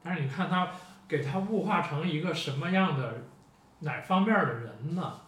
[0.00, 0.70] 但是你看他
[1.08, 3.14] 给他物化成一个什么样的
[3.80, 5.20] 哪方面的人呢？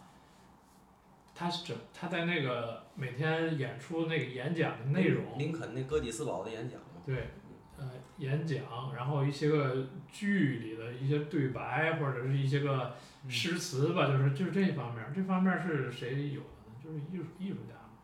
[1.33, 7.29] 他是整他在那个每天演出那个演讲的内容，林肯那哥底斯堡的演讲嘛，对，
[7.77, 12.95] 呃，演讲，然后一些个剧里的一些对白，或者是一些个
[13.27, 16.75] 诗词吧，就是就是这方面，这方面是谁有的呢？
[16.83, 17.97] 就是艺术艺术家嘛，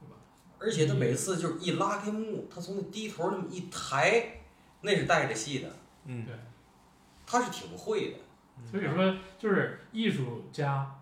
[0.00, 0.16] 对吧？
[0.58, 4.40] 而且他每次就是一拉开幕，他从那低头那么一抬，
[4.80, 5.70] 那是带着戏的，
[6.06, 6.34] 嗯对
[7.24, 8.18] 他是挺会的。
[8.64, 10.98] 所以说，就是艺术家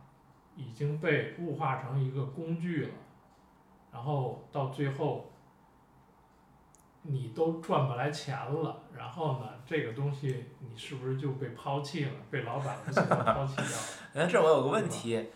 [0.57, 2.92] 已经被物化成一个工具了，
[3.92, 5.31] 然后到最后，
[7.03, 12.12] 你都赚不来钱了，然后呢，这个东西你是不是就被抛弃了？
[12.31, 13.70] 被老板抛弃掉了？
[14.14, 15.31] 哎，这我有个问题，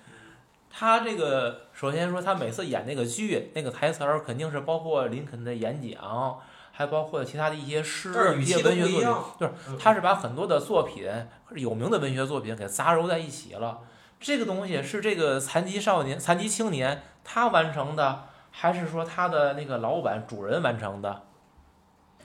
[0.68, 6.40] 他这个首先说他每次演那个剧，那个台词儿肯定是包括林肯的演讲，
[6.76, 9.00] 还包括其他的一些诗、语一些文学作品。
[9.38, 11.08] 就是嗯他是把很多的作品
[11.54, 13.78] 有名的文学作品给杂糅在一起了。
[14.18, 21.22] 这个东西是这个残疾少年、残疾青年他完成的，还是说他的那个老板主人完成的？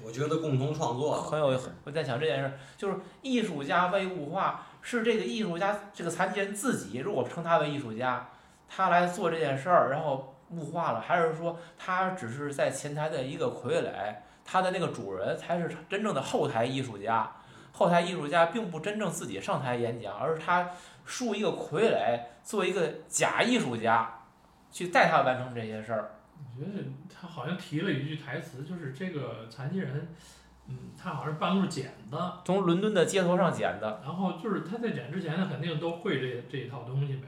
[0.02, 8.30] 我觉得共同创作很有，我在想这件事儿，就是艺术家被物化，是这个艺术家这个残疾人自己，如果称他为艺术家，
[8.70, 14.16] 他来做这件事儿，然后物化了，还是说他只是在前台的一个傀儡，
[14.50, 17.32] 他的那个主人才是真正的后台艺术家？
[17.72, 20.68] 后台艺术家并不真正自己上台演讲，而是他
[21.06, 24.22] 树一个傀儡，做一个假艺术家，
[24.72, 26.16] 去带他完成这些事儿。
[26.36, 26.84] 我觉得
[27.14, 30.10] 他好像提了一句台词，就是这个残疾人，
[30.68, 37.28] 嗯，他好像是半路捡的，从伦敦的街头上捡的，然后就是他在捡之前，他肯定都会这这一套东西呗。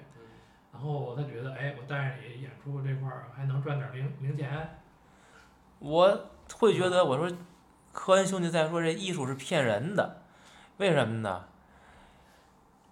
[0.73, 4.79] 然后他觉得，哎，我带着你演出这块儿还能赚点零零钱，
[5.79, 7.31] 我会觉得，我说
[7.91, 10.21] 科恩兄弟在说这艺术是骗人的，
[10.77, 11.45] 为什么呢？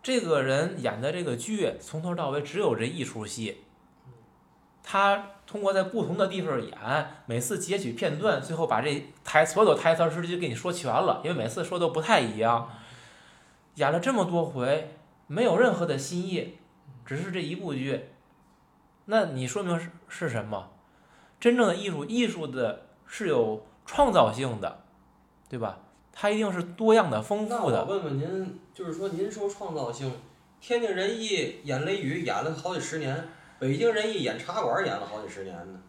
[0.01, 3.63] 这个人演的这个剧从头到尾只有这一出戏，
[4.81, 6.77] 他通过在不同的地方演，
[7.25, 12.69] 每次截取片段，最后把这台所有台词直接给你说全了，因为每次说都不太一样。
[13.75, 14.95] 演了这么多回，
[15.27, 16.57] 没有任何的新意，
[17.05, 18.09] 只是这一部剧，
[19.05, 20.71] 那你说明是是什么？
[21.39, 24.79] 真正的艺术，艺术的是有创造性的，
[25.49, 25.79] 对吧？
[26.13, 27.83] 它一定是多样的、丰那我富的。
[27.85, 30.13] 问问您，就是说您说创造性，
[30.61, 35.79] 天津人艺演雷雨演了好几十年，北京人艺演茶馆演了好几十年呢。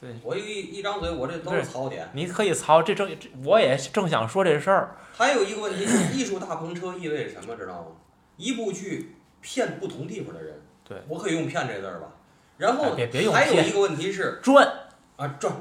[0.00, 2.08] 对，我一一张嘴，我这都是槽点。
[2.12, 4.96] 你可以槽这正，这我也正想说这事儿。
[5.12, 7.56] 还有一个问题，艺术大篷车意味着什么？
[7.56, 7.86] 知道吗？
[8.36, 10.60] 一部剧骗不同地方的人。
[10.82, 12.08] 对，我可以用“骗”这字儿吧？
[12.56, 12.96] 然后
[13.32, 14.66] 还有一个问题是赚，
[15.16, 15.54] 啊，赚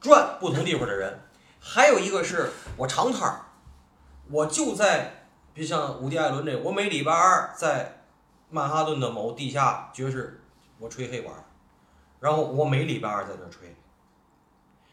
[0.00, 1.20] 转不同地方的人，
[1.60, 3.40] 还有一个是我长摊儿，
[4.30, 8.04] 我就在，比如像伍迪·艾伦这，我每礼拜二在
[8.50, 10.42] 曼哈顿的某地下爵士，
[10.78, 11.34] 我吹黑管，
[12.20, 13.74] 然后我每礼拜二在这吹，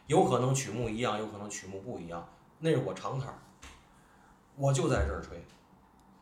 [0.07, 2.27] 有可能曲目一样，有可能曲目不一样，
[2.59, 3.37] 那是我长摊儿，
[4.55, 5.45] 我就在这儿吹，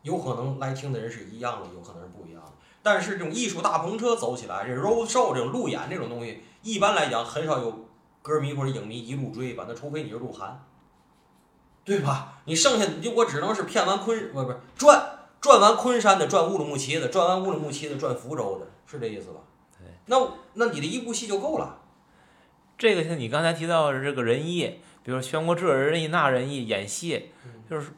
[0.02, 2.52] 有可能来听的人是一样的，有可能是不一样的。
[2.82, 7.88] 但是这种艺术大篷车走起来，这 road show 这种路演这种东西，一般来讲很少有
[8.22, 10.64] 歌迷或者影迷一路追吧，那除非你是鹿晗，
[11.84, 12.40] 对吧？
[12.44, 19.40] 你剩下你就我只能是骗完昆不不是转转完昆山的，转乌鲁木齐的，转完乌鲁木齐的，转福州的，是这意思吧？
[19.76, 19.88] 对。
[20.06, 20.16] 那
[20.54, 21.80] 那你的一部戏就够了。
[22.78, 27.90] 这个像你刚才提到的这个仁义，比如全国这仁义那仁义演戏，嗯就是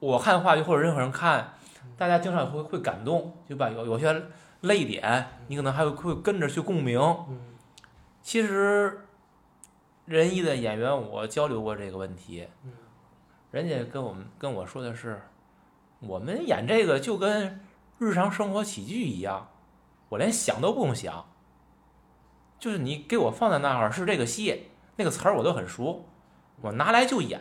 [0.00, 1.54] 我看话剧或者任何人看，
[1.96, 3.70] 大家经常会会感动，对吧？
[3.70, 4.22] 有有些
[4.62, 6.98] 泪点，你可能还会会跟着去共鸣。
[7.28, 7.38] 嗯
[8.22, 9.03] 其实，
[10.06, 12.72] 仁义的演员我交流过这个问题，嗯。
[13.50, 15.22] 人家跟我们跟我说的是，
[16.00, 17.60] 我们演这个就跟
[17.98, 19.48] 日常生活喜剧一样，
[20.08, 21.24] 我连想都不用想，
[22.58, 26.04] 就是你给我放在那儿是这个戏，那个词儿我都很熟，
[26.60, 27.40] 我拿来就演，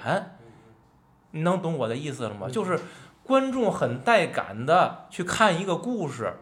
[1.31, 2.45] 你能懂我的意思了吗？
[2.47, 2.51] 嗯。
[2.51, 2.79] 就是
[3.23, 6.35] 观众很带感的去看一个故事，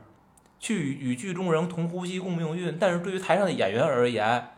[0.59, 4.49] 去与剧中人同呼吸共命运，但是对于台上的演员而言，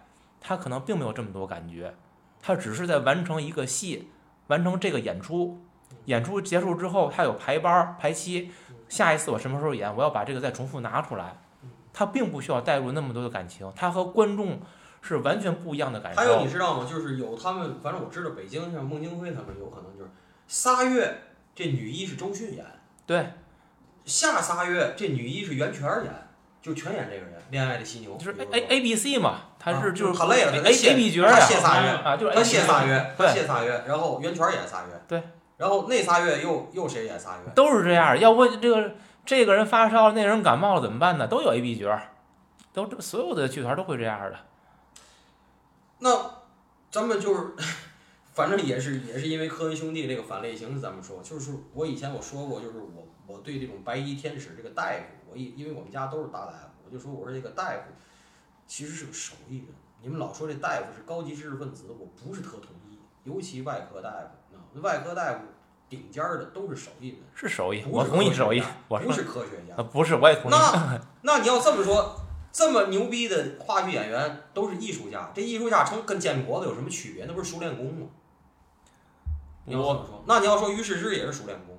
[0.43, 1.95] 他可能并没有这么多感觉，
[2.41, 4.09] 他只是在完成一个戏，
[4.47, 5.59] 完成这个演出。
[6.05, 8.51] 演出结束之后，他有排班儿排期，
[8.89, 11.37] 下一次我什么时候演，我要把这个再重复拿出来。
[11.93, 14.59] 他并不需要带入那么多的感情，他和观众
[15.01, 16.19] 是完全不一样的感受。
[16.19, 16.87] 还有你知道吗？
[16.89, 20.09] 就是有他们，反正我知道北京像孟京辉他们有可能就是
[20.47, 21.21] 仨月
[21.53, 22.65] 这女一是周迅演，
[23.05, 23.33] 对，
[24.03, 26.11] 下仨月这女一是袁泉演，
[26.61, 35.23] 就全演这个人，恋爱的犀牛，就是比如 A 说 A B C 嘛，他是啊就是他累了，A A B 角他呀歇仨月，啊，就是他 B 仨月，他对歇仨月，然后袁泉儿演仨月，对，
[35.55, 37.51] 然后那仨月又又谁演仨月？
[37.55, 38.19] 都是这样。
[38.19, 38.91] 要不这个
[39.25, 41.25] 这个人发烧了，那人感冒了怎么办呢？
[41.25, 41.97] 都有 A B 角，
[42.73, 44.35] 都这所有的剧团都会这样的。
[45.99, 46.09] 那
[46.91, 47.53] 咱们就是，
[48.35, 57.79] 反正也是也是因为科恩兄弟这个反类型，咱们说，就是我以前我说过，就是我我对这种白衣天使这个大夫，我因因为我们家都是大大夫，我就说我是这个大夫
[58.75, 59.67] 其实是个手艺人。
[60.01, 65.41] 你们老说这大夫是高级知识分子，我不是特同意，尤其外科大夫，那外科大夫
[65.87, 69.75] 顶尖儿的都是手艺人，是手艺，我同意手艺家，我不是科学家。
[69.75, 70.49] 啊不是，我也同意。
[70.57, 72.19] 那那你要这么说，
[72.51, 77.25] 这么牛逼的话剧演员都是艺术家，这艺术家成跟煎饼果子有什么区别？
[77.27, 78.07] 那不是熟练工吗？
[79.65, 81.77] 你要这我么说，那你要说于世之也是熟练工，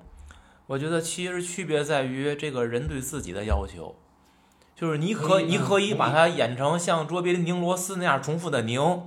[0.65, 3.93] 我觉得其实区别在于这个人对自己的要求，
[4.75, 9.03] 就是你可嗯你可以把它演成像卓别林拧螺丝那样重复的拧，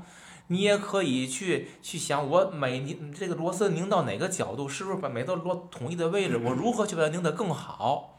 [0.47, 8.19] 你也可以去去想我每拧这个螺丝拧到哪个角度，是不是把每个螺统一的位置，我如何去把它拧得更好，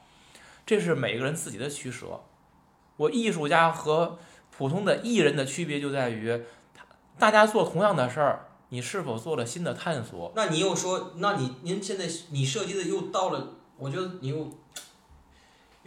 [0.64, 2.22] 这是每个人自己的取舍。
[2.98, 4.20] 我艺术家和
[4.56, 6.44] 普通的艺人的区别就在于，
[6.76, 6.86] 他
[7.18, 10.32] 大家做同样的事儿，你是否做了新的探索？
[10.36, 14.48] 那你又说，那你您现在你设计的又到了，我觉得你又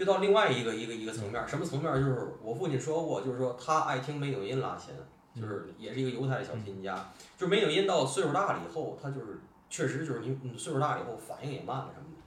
[0.03, 1.95] 又到另外一个一个一个层面，什么层面？
[1.95, 4.93] 就是我父亲说过，就是说他爱听梅纽因拉琴，
[5.41, 12.23] 就是也是一个犹太的小提琴家，就是梅纽因到岁数大了以后，他就是确实就是你你岁数大了以后反应也慢了什么的。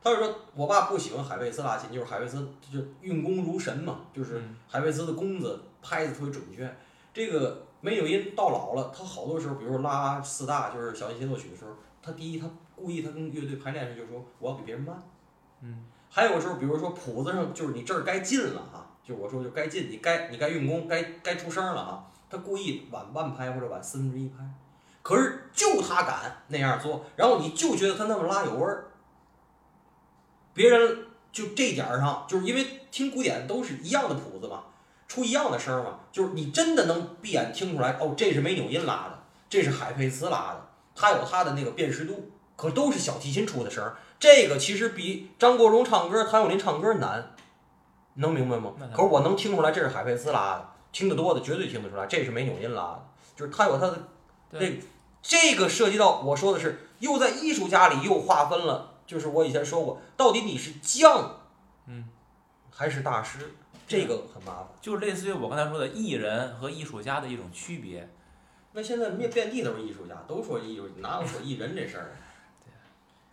[0.00, 6.76] 他就说，我爸不喜欢海贝斯拉琴，就是海贝斯就是运功如神嘛，就是海贝斯的弓子拍子特别准确。
[7.12, 15.02] 这个梅纽因到老了，他好多时候，比如说拉四大就是小提协奏曲的时候，他第一他故意他跟乐队排练时就说我要比别人慢。
[15.62, 15.86] 嗯。
[16.16, 24.36] 还有时候，比如说谱子上就是你这儿该进了啊，就我说就该进，你该你该运功，该该出声了啊，他故意晚半拍或者晚四分之一拍，
[25.02, 28.86] 可是就他敢那样做，然后你就觉得他那么拉有味儿。
[30.54, 34.64] 别人就这点儿上，就是因为听古典都是一样的谱子嘛，
[35.06, 43.98] 出一样的声嘛，就是你真的能闭眼听出来，哦，这是梅纽因拉的，这是海佩斯拉的，它有它的那个辨识度，可都是小提琴出的声儿。
[44.18, 47.34] 这个其实比张国荣唱歌、谭咏麟唱歌难，
[48.14, 53.04] 能明白吗可是我能听出来这是海佩斯拉的，听得多的绝对听得出来这是梅纽因拉的，
[53.36, 53.98] 就是他有他的
[54.50, 54.80] 对
[55.22, 61.40] 这个涉及到我说的是，又在艺术家里又划分了，就是我以前说过，到底你是匠，
[61.86, 62.08] 嗯，
[62.70, 63.54] 还是大师，
[63.86, 64.68] 这个很麻烦。
[64.80, 68.08] 就是类似于我刚才说的艺人和艺术家的一种区别。
[68.72, 72.16] 那现在遍遍地都是艺术家，都说艺术，哪有说艺人这事儿？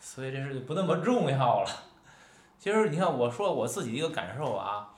[0.06, 1.70] 所以这事就不那么重要了。
[2.60, 4.90] 其实你看，我说我自己一个感受啊，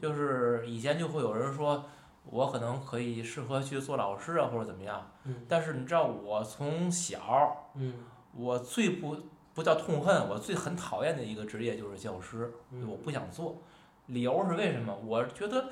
[0.00, 1.84] 就是以前就会有人说
[2.24, 5.10] 我可能可以适合去做老师啊，或者怎么样。
[5.24, 7.94] 嗯但是你知道，我从小嗯
[8.34, 9.16] 我最不
[9.52, 13.58] 不叫痛恨，我最很讨厌的一个职业就是教师，嗯我不想做。
[14.06, 14.94] 理由是为什么？
[15.04, 15.66] 我觉得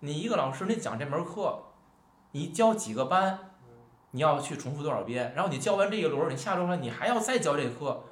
[0.00, 1.60] 你一个老师，你讲这门课，
[2.32, 3.50] 你教几个班，
[4.10, 8.04] 你要去重复多少遍，然后你教完这一轮儿，你下周来你还要再教这课，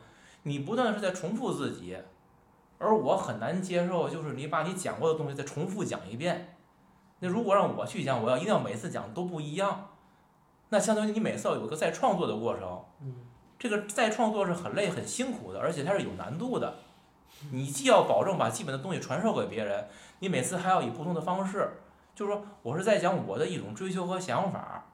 [0.43, 1.97] 你不断的是在重复自己，
[2.79, 6.57] 而我很难接受，就是你把你讲过的东西再重复讲一遍。
[7.21, 9.91] 那如果让我去讲，我要一定要每次讲都不一样，
[10.71, 12.85] 那相当于你每次要有个再创作的过程。
[13.01, 13.15] 嗯
[13.59, 16.79] 这个再创作是很累很辛苦的，而且它是有难度的。
[17.53, 19.87] 你既要保证把基本的东西传授给别人，
[20.19, 21.71] 你每次还要以不同的方式，
[22.13, 24.91] 就是说我是在讲我的一种追求和想法。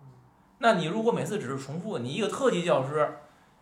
[0.58, 3.20] 那你如果每次只是重复，你一个特级教师，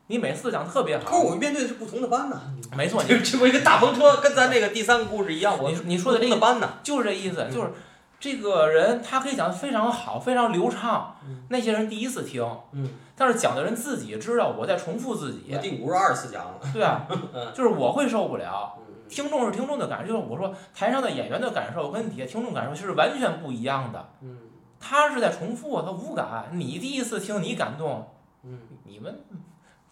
[0.08, 1.04] 你每次讲特别好。
[1.04, 2.40] 可是，我们面对的是不同的班呢，
[2.76, 7.52] 没错， 你这这不一个大篷车，跟咱这个第三个故事一样，我你你说的这个班呢，就是这意思，嗯。
[7.52, 7.72] 就是
[8.18, 12.42] 这个人他可以讲的非常好，非常流畅嗯，那些人第一次听，
[12.72, 15.52] 嗯，但是讲的人自己知道我在重复自己。
[15.52, 18.74] 我，第五十二次讲了，对啊，嗯 就是我会受不了。
[18.78, 18.94] 嗯。
[19.08, 24.08] 听众是听众的感受，就是我说台上的演员的感受跟底下听众感受是完全不一样的。
[24.22, 24.38] 嗯。
[24.80, 26.48] 他是在重复，他无感。
[26.52, 28.08] 你第一次听你感动，
[28.44, 29.20] 嗯，你们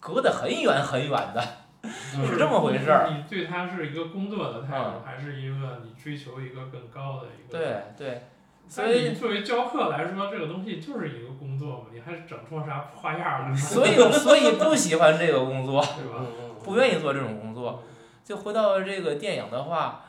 [0.04, 1.42] 隔得很远很远的。
[1.82, 7.58] 嗯是这么回事儿你对他是一个工作的态度嗯，还是一个你追求一个更高的一个？。
[7.58, 8.22] 对对，
[8.68, 13.56] 所以作为教课来说，这个东西就是一个工作嘛，你还整出啥花样来？
[13.56, 16.18] 所以所以不喜欢这个工作，对吧？
[16.20, 17.82] 嗯不愿意做这种工作。
[18.22, 20.04] 就回到这个电影的话，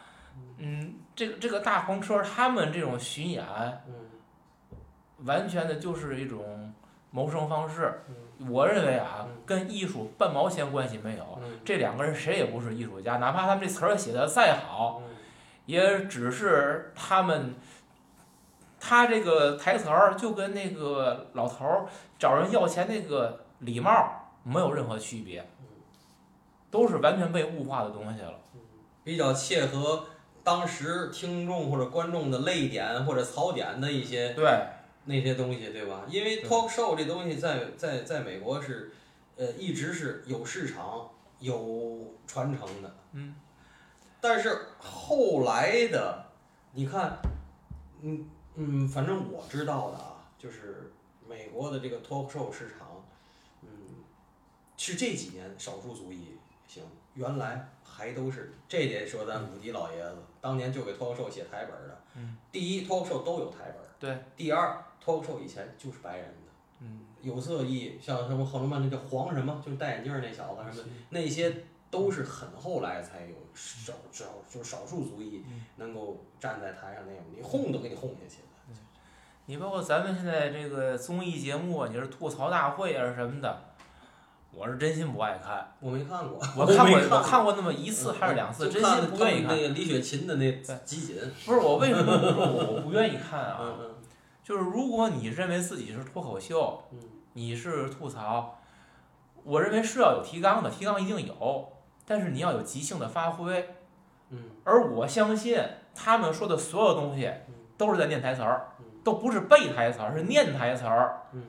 [0.57, 3.43] 嗯，这个这个大篷车他们这种巡演，
[3.87, 3.93] 嗯
[5.25, 6.73] 完全的就是一种
[7.11, 8.03] 谋生方式。
[8.39, 11.39] 嗯我认为啊嗯，跟艺术半毛钱关系没有。
[11.41, 15.15] 嗯这两个人谁也不是艺术家，哪怕他们这词儿写的再好，嗯
[15.65, 17.55] 也只是他们，
[18.79, 21.85] 他这个台词儿就跟那个老头儿
[22.19, 25.43] 找人要钱那个礼貌没有任何区别，
[26.69, 28.33] 都是完全被物化的东西了。
[29.03, 30.03] 比较切合
[30.43, 34.45] 当时听众或者观众的泪点或者槽点的一些对，
[35.05, 36.05] 那些东西，对吧？
[36.09, 38.91] 因为 talk show 这东西在在在美国是，
[39.37, 42.95] 呃，一直是有市场、有传承的。
[43.13, 43.35] 嗯。
[44.19, 46.25] 但是后来的，
[46.73, 47.19] 你看，
[48.01, 50.91] 嗯嗯，反正我知道的啊，就是
[51.29, 53.05] 美国的这个 talk show 市场，
[53.61, 53.69] 嗯，
[54.75, 56.37] 是这几年少数族裔
[56.67, 56.83] 行，
[57.13, 62.01] 原来还都是这得说咱武迪老爷子当年就给 talk show 写台本儿的。
[62.15, 62.35] 嗯。
[62.51, 63.85] 第一，talk show 都有台本儿。
[63.99, 64.17] 对。
[64.35, 66.51] 第二，talk show 以前就是白人的，
[66.81, 71.53] 嗯，有色裔，像什么后来嘛那叫黄什么，就是戴眼镜儿那小子什么，那些
[71.91, 78.47] 都是很后来才有少少就是少数族裔嗯能够站在台上那样，你轰都给你轰下去了。
[79.47, 83.61] 你包括咱们现在这个综艺节目啊，你是吐槽大会啊什么的，
[84.51, 85.71] 我是真心不爱看。
[85.79, 89.55] 我没看过，我看过，没我看过那么一次还是两次，真心不愿意看。
[89.55, 90.51] 那个李雪琴的那
[90.83, 93.75] 集锦，不是我为什么说我不愿意看啊？
[94.45, 96.99] 就是如果你认为自己是脱口秀，嗯
[97.33, 98.59] 你是吐槽，
[99.43, 101.73] 我认为是要有提纲的，提纲一定有，
[102.05, 103.75] 但是你要有即兴的发挥。
[104.29, 105.59] 嗯而我相信
[105.95, 111.23] 他们说的所有东西嗯都是在念台词儿嗯，都不是背台词儿，是念台词儿。
[111.33, 111.43] 嗯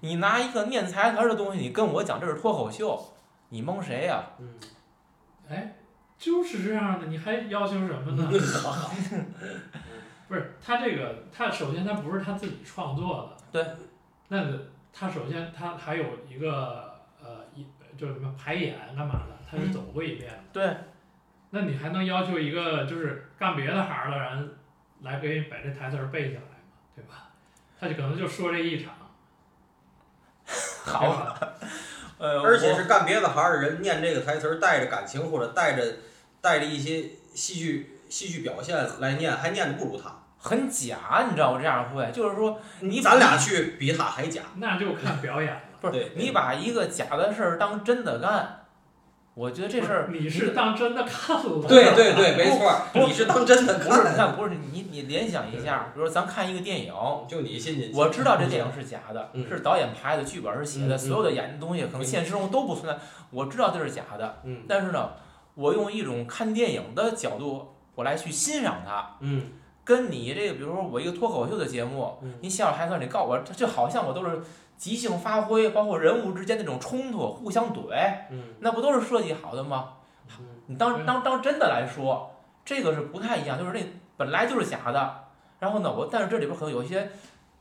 [0.00, 3.14] 你拿一个念台词儿的东西，你跟我讲这是脱口秀，
[3.48, 4.54] 你蒙谁呀、嗯，
[5.48, 5.74] 哎，
[6.16, 8.30] 就是这样的，你还要求什么呢？
[10.28, 13.74] 不是他这个，他首先他不是他自己创作的，对，
[14.28, 14.46] 那
[14.92, 17.66] 他首先他还有一个呃一
[17.96, 20.38] 就是什么排演干嘛的，他是走过一遍的。
[20.52, 20.76] 对，
[21.50, 24.54] 那你还能要求一个就是干别的行的人
[25.00, 26.68] 来给你把这台词儿背下来吗？
[26.94, 27.30] 对吧？
[27.80, 28.92] 他就可能就说这一场，
[30.84, 31.38] 好？
[32.18, 35.96] 呃， 而且是干别的行的人念这个台词儿，带着感情或者带着
[36.40, 40.14] 带着一些戏剧戏剧表现来念，还念的不如他。
[40.40, 44.42] 很假，你知道我这样会，就是说你咱俩去比他还假。
[44.56, 45.60] 那就看表演了。
[45.80, 48.64] 不对是你把一个假的事儿当真的干，
[49.34, 51.66] 我觉得这事儿你是当真的看了。
[51.68, 54.00] 对对对，没错儿，你是当真的不是，
[54.36, 56.92] 不是你你联想一下，比如说咱看一个电影，
[57.28, 57.96] 就你信进去。
[57.98, 62.96] 我知道这电影是假的，嗯是导演拍的，剧本是写的，所有的演的东西可能嗯现实中都不存在，
[63.30, 65.10] 我知道这是假的，嗯但是呢，
[65.54, 69.42] 我用一种看电影的角度，我来去欣赏它，嗯。
[69.84, 72.34] 跟你这个，比如说我一个脱口秀的节目，嗯。
[72.40, 74.40] 你笑台词儿，你告我，这就好像我都是
[74.76, 77.90] 即兴发挥，包括人物之间那种冲突，互相怼，
[78.30, 78.54] 嗯。
[78.60, 79.94] 那不都是设计好的吗？
[80.38, 80.46] 嗯？
[80.66, 82.30] 你当当当真的来说，
[82.64, 83.84] 这个是不太一样，就是那
[84.16, 85.24] 本来就是假的，
[85.58, 87.10] 然后呢，我但是这里边可能有一些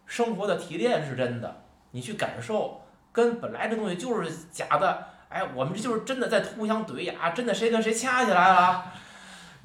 [0.06, 2.82] 生活的提炼是真的，你去感受，
[3.12, 8.86] 跟本来这东西就是假的，哎，我们这就是真的在互相怼呀，真的谁跟谁掐起来了，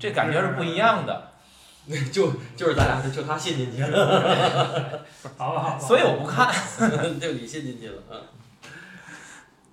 [0.03, 1.31] 这感觉是不一样的，
[2.11, 5.01] 就就是咱俩就他信进去了，
[5.39, 5.79] 好吧，好吧。
[5.79, 6.53] 所以我不看。
[7.21, 8.21] 就你信进去了，嗯。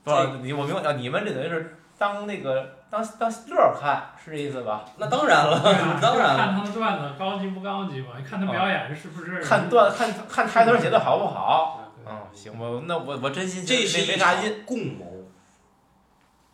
[0.04, 4.86] 不是你我明白，你们这等于是当那个当当乐儿看，是这意思吧？
[4.98, 6.38] 那当然了，啊当然了。
[6.38, 8.10] 看他的段子高级不高级嘛？
[8.20, 9.42] 你看他表演是不是？
[9.44, 11.92] 看段看看台词儿写的好不好？
[12.08, 14.64] 嗯，行吧，那我我真心这是没啥劲。
[14.64, 15.26] 共谋，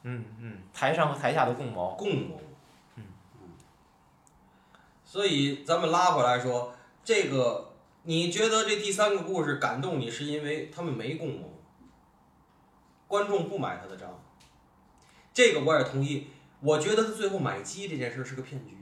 [0.03, 1.93] 嗯嗯，台上和台下的共谋。
[1.97, 2.41] 共谋。
[5.15, 7.71] 嗯所以咱们拉回来说，这个
[8.03, 11.53] 你觉得这第三个故事感动你，是因为他们没共谋，
[13.07, 14.09] 观众不买他的账，
[15.33, 16.27] 这个我也同意。
[16.59, 18.75] 我觉得他最后买鸡这件事是个骗局。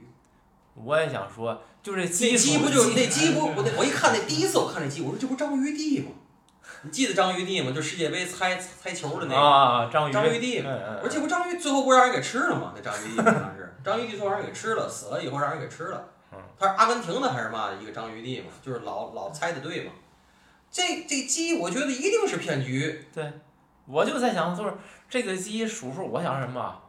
[0.74, 6.10] 我也想说，就这那鸡鸡不就那鸡不 我那我一看那第一次我看那鸡，我说这不章鱼帝吗？
[6.82, 7.70] 你记得章鱼帝吗？
[7.70, 9.40] 就世界杯猜猜球的那个。
[9.40, 12.72] 啊，章鱼张玉帝我说这不章鱼最后不让人给吃了吗？
[12.74, 16.42] 那章鱼帝好像是张玉帝最后让人给吃了，死了以后让人给吃了嗯。
[16.58, 18.46] 他是阿根廷的还是嘛的一个章鱼帝嘛？
[18.62, 19.92] 就是老老猜的对嘛。
[20.70, 23.06] 这这鸡我觉得一定是骗局。
[23.14, 23.32] 对
[23.86, 24.72] 我就在想，就是
[25.08, 26.80] 这个鸡数数，我想什么？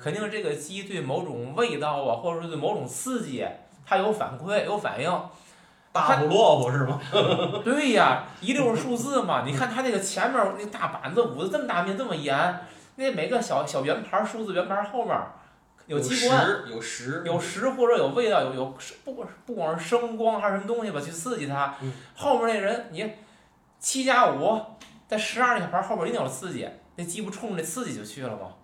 [0.00, 3.46] 肯定这个鸡对某种味道啊，或者是对某种刺激，
[3.86, 5.10] 它有反馈、有反应。
[5.92, 7.00] 大胡萝卜是吗？
[7.62, 9.44] 对呀，一溜数字嘛。
[9.46, 12.60] 你看它那个前面那大板子捂的这么大面这么严，
[12.96, 15.16] 那每个小小圆盘数字圆盘后面
[15.86, 21.74] 有机关，十，有食，有石或者有味道，有有不管不管是声光还是什么东西吧，去刺激它。
[21.82, 23.12] 嗯后面那人你
[23.78, 24.60] 七加五，
[25.06, 28.54] 在十二那小牌后边一定有刺激，那鸡不冲着那刺激就去了吗？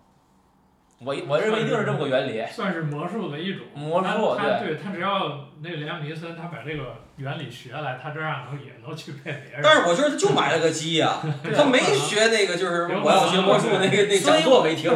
[1.03, 2.43] 我我认为一定是这么个原理。
[2.51, 3.65] 算是魔术的一种。
[3.73, 9.61] 魔术他他对他只要那个连米森他把这个原理学来，他这样能也能去骗别人。
[9.63, 14.91] 但是我觉得他就买了个鸡呀、对他没学那个就是我要学魔术那个那讲座没听，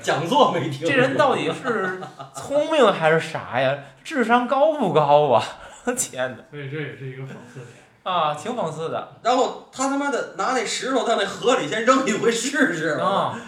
[0.00, 0.88] 讲座没听。
[0.88, 2.00] 这人到底是
[2.34, 3.78] 聪明还是傻呀？
[4.02, 5.44] 智商高不高啊？
[5.96, 6.44] 天哪！
[6.50, 7.68] 所以这也是一个讽刺点。
[8.02, 12.98] 啊，挺讽刺的然后他他妈的拿那石头到那河里先扔一回试试。
[13.00, 13.38] 啊！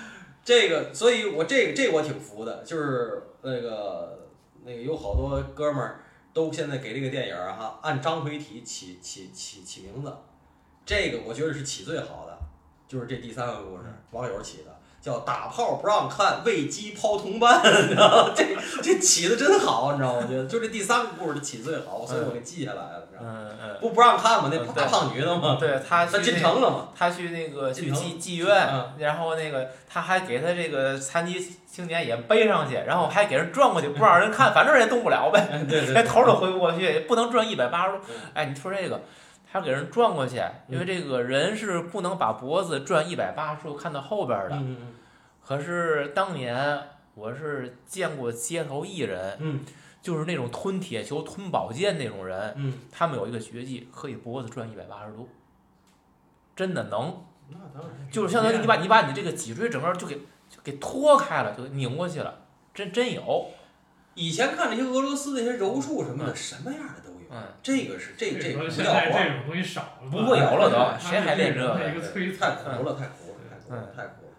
[0.45, 4.29] 这个，所以我这个这个我挺服的，就是那个
[4.63, 10.15] 那个有好多哥们儿都现在给这个电影儿哈按章回体起起起起名字，
[10.85, 12.39] 这个我觉得是起最好的，
[12.87, 14.74] 就是这第三个故事网友起的。
[15.05, 18.33] 叫打炮不让看，喂鸡抛同伴，你知道吗？
[18.35, 20.21] 这这起的真好，你知道吗？
[20.23, 23.39] 我觉得就这第三个故事起最好，所以我给记下来了，你知道吗？
[23.39, 38.15] 嗯嗯，不不让看嘛，那嗯大胖女的嘛，对他他进城了嘛，他去那个去妓妓院嗯，然后那个他还给他这个残疾青年也背上去，然后还给人转过去，不让人看，反正人也动不了呗，连头都回不过去，不能转一百八十度嗯。
[38.33, 39.03] 哎，你说这个，
[39.55, 44.57] 他给人转过去，因为这个人是不能把脖子转一百八十度看到后边的。
[44.57, 44.93] 嗯
[45.47, 49.61] 可是当年我是见过街头艺人，嗯
[50.03, 55.29] 就是那种吞铁球、吞宝剑那种人，嗯，他们有一个绝技，可以脖子转一百八十度，
[56.57, 57.23] 真的能。
[57.51, 58.11] 那当然。
[58.11, 60.17] 就是相当于你把你把你这个脊椎整个就给
[60.51, 62.41] 就给脱开了，就拧过去了，
[62.75, 63.47] 真真有。
[64.15, 67.04] 以前看那些俄罗斯那些柔术什么的，什么样的。
[67.35, 71.91] 嗯，这个是这这说不叫活儿，现在这种东西少了，不会有了都谁还练这个太。
[71.91, 73.37] 苦了，太苦了，太苦了
[73.71, 74.33] 嗯，太苦了，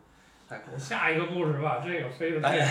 [0.48, 0.80] 太苦了。
[0.80, 2.66] 下一个故事吧，这个飞的哎，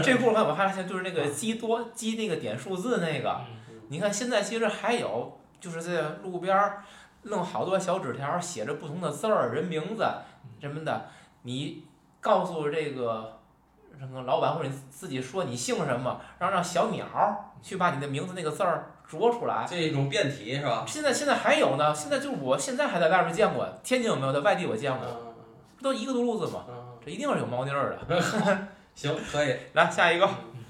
[0.00, 6.84] 这故事我发现就是那个积多积那个点数字那个，嗯你看现在其实还有，就是在路边儿
[7.22, 10.06] 弄好多小纸条儿，写着不同的字儿、人名字
[10.60, 11.08] 什么的，
[11.42, 11.84] 你
[12.20, 13.37] 告诉这个
[13.98, 19.66] 什么老板或者你自己说你姓什么，然后让小鸟儿去把你的名字那个字儿啄出来。
[19.68, 20.84] 这种变体是吧？
[20.86, 24.32] 现在现在还有呢，现在就是我现在还在外面见过，天津有没有？
[24.32, 25.34] 在外地我见过，嗯
[25.76, 26.64] 不都一个路子吗？
[26.68, 28.22] 嗯这一定是有猫腻儿的。
[28.94, 29.56] 行，可以。
[29.74, 30.64] 来下一个，嗯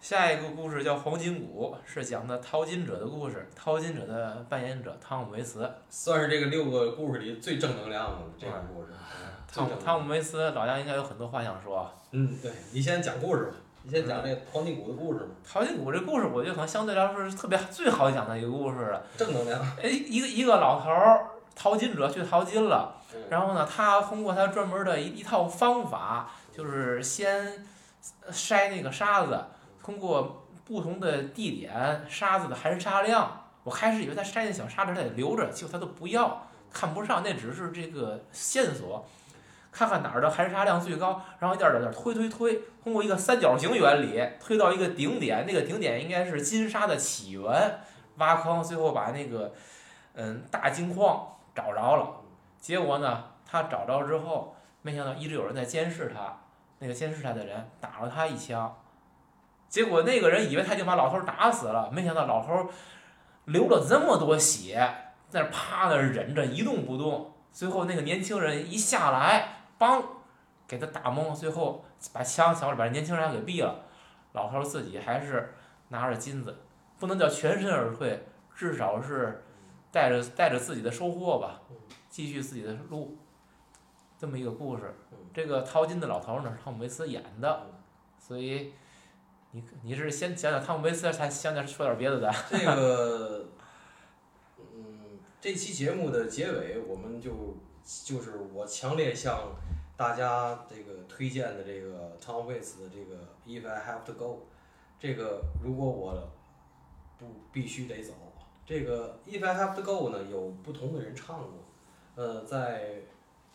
[0.00, 3.48] 下一个故事叫《黄金谷》，是讲的淘金者的故事。
[3.54, 8.88] 淘金者的扮演者汤姆·维茨，算是这个六个故事里最正能量的这个故事。
[8.88, 11.88] 最汤汤姆·维斯老杨应该有很多话想说。
[12.12, 19.04] 嗯，对你先讲故事吧，你先讲那个黄金谷的故事吧，淘金谷这故事，我觉得可能相对来说是特别最好讲的一个故事了。
[19.16, 19.60] 正能量。
[19.82, 27.66] 哎，一个一个老头儿，淘金者去淘金了，嗯然后呢，他通过他专门的一一套方法，就是先
[28.30, 29.38] 筛那个沙子，
[29.82, 39.04] 通过不同的地点沙子的含沙量，我开始以为他筛那小沙子他得留着，结果他都不要，看不上，那只是这个线索。
[39.72, 47.80] 看看哪儿的含沙量最高，然后一点点儿点推推推，通过一个三角形原理推到一个顶点，那个顶点应该是金沙的起源，
[48.18, 49.52] 挖坑，最后把那个
[50.12, 52.20] 嗯大金矿找着了。
[52.60, 56.38] 结果呢，他找着之后，没想到一直有人在监视他，
[56.78, 58.76] 那个监视他的人打了他一枪，
[59.68, 62.68] 结果那个人以为他已经把老头打死了，没想到老头
[63.46, 64.76] 流了这么多血，
[65.30, 67.32] 在那儿趴那忍着一动不动。
[67.52, 70.02] 最后那个年轻人一下来，梆，
[70.68, 73.84] 给他打懵，最后把枪抢了，把年轻人给毙了。
[74.32, 75.52] 老头自己还是
[75.88, 76.56] 拿着金子，
[76.98, 78.24] 不能叫全身而退，
[78.54, 79.42] 至少是
[79.90, 81.60] 带着带着自己的收获吧，
[82.08, 83.18] 继续自己的路。
[84.16, 84.94] 这么一个故事，
[85.34, 87.66] 这个淘金的老头呢汤姆·维斯演的，
[88.18, 88.72] 所以
[89.50, 92.32] 你你是先讲讲汤姆·维斯，才想点说点别的的。
[92.48, 93.48] 这个，
[94.58, 97.56] 嗯，这期节目的结尾，我们就
[98.04, 99.54] 就是我强烈向
[99.96, 104.46] 大家这个推荐的这个 Tom Waits 的这个 If I Have to Go，
[104.98, 106.30] 这个如果我
[107.18, 108.12] 不必须得走，
[108.64, 111.64] 这个 If I Have to Go 呢有不同的人唱过，
[112.14, 113.02] 呃，在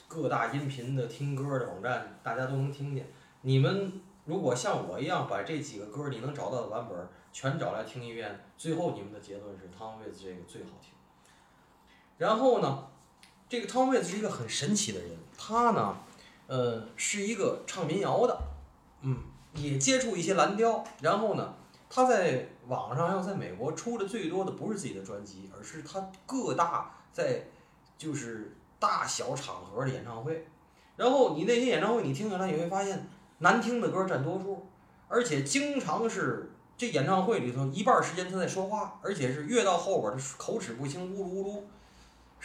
[0.08, 3.08] 各大音频的听歌的网站大家都能听见。
[3.42, 3.94] 你们
[4.26, 10.92] 如果像我一样把这几个歌你能找到的版本全找来听一遍，最后你们的结论是 Tom Waits 这个最好听。
[12.18, 12.88] 然后呢，
[13.50, 15.96] 这个 Tom Waits 是一个很神奇的人，他呢，
[16.48, 18.38] 呃，是一个唱民谣的，
[19.02, 19.18] 嗯，
[19.54, 20.84] 也接触一些蓝调。
[21.02, 21.54] 然后呢，
[21.90, 27.46] 他在网上还有在美国出的最多的不是自己的专辑，而是他各大在
[27.98, 30.46] 就是大小场合的演唱会。
[30.98, 34.68] 然后你那些演唱会你听下来，你会发现难听的歌占多数，
[35.08, 41.64] 而且经常是这演唱会里头一半时间他在说话，而且是越到后边他口齿不清，呜噜呜噜。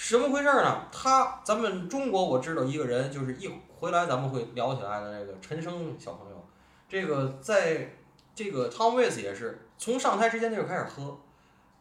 [0.05, 0.89] 什么回事儿呢？
[0.91, 3.49] 他咱们中国我知道一个人，就是一
[3.79, 6.45] 回来咱们会聊起来的这个陈升小朋友，
[6.89, 7.95] 这个在
[8.35, 11.21] 这个 Tom Waits 也是从上台之前他就开始喝，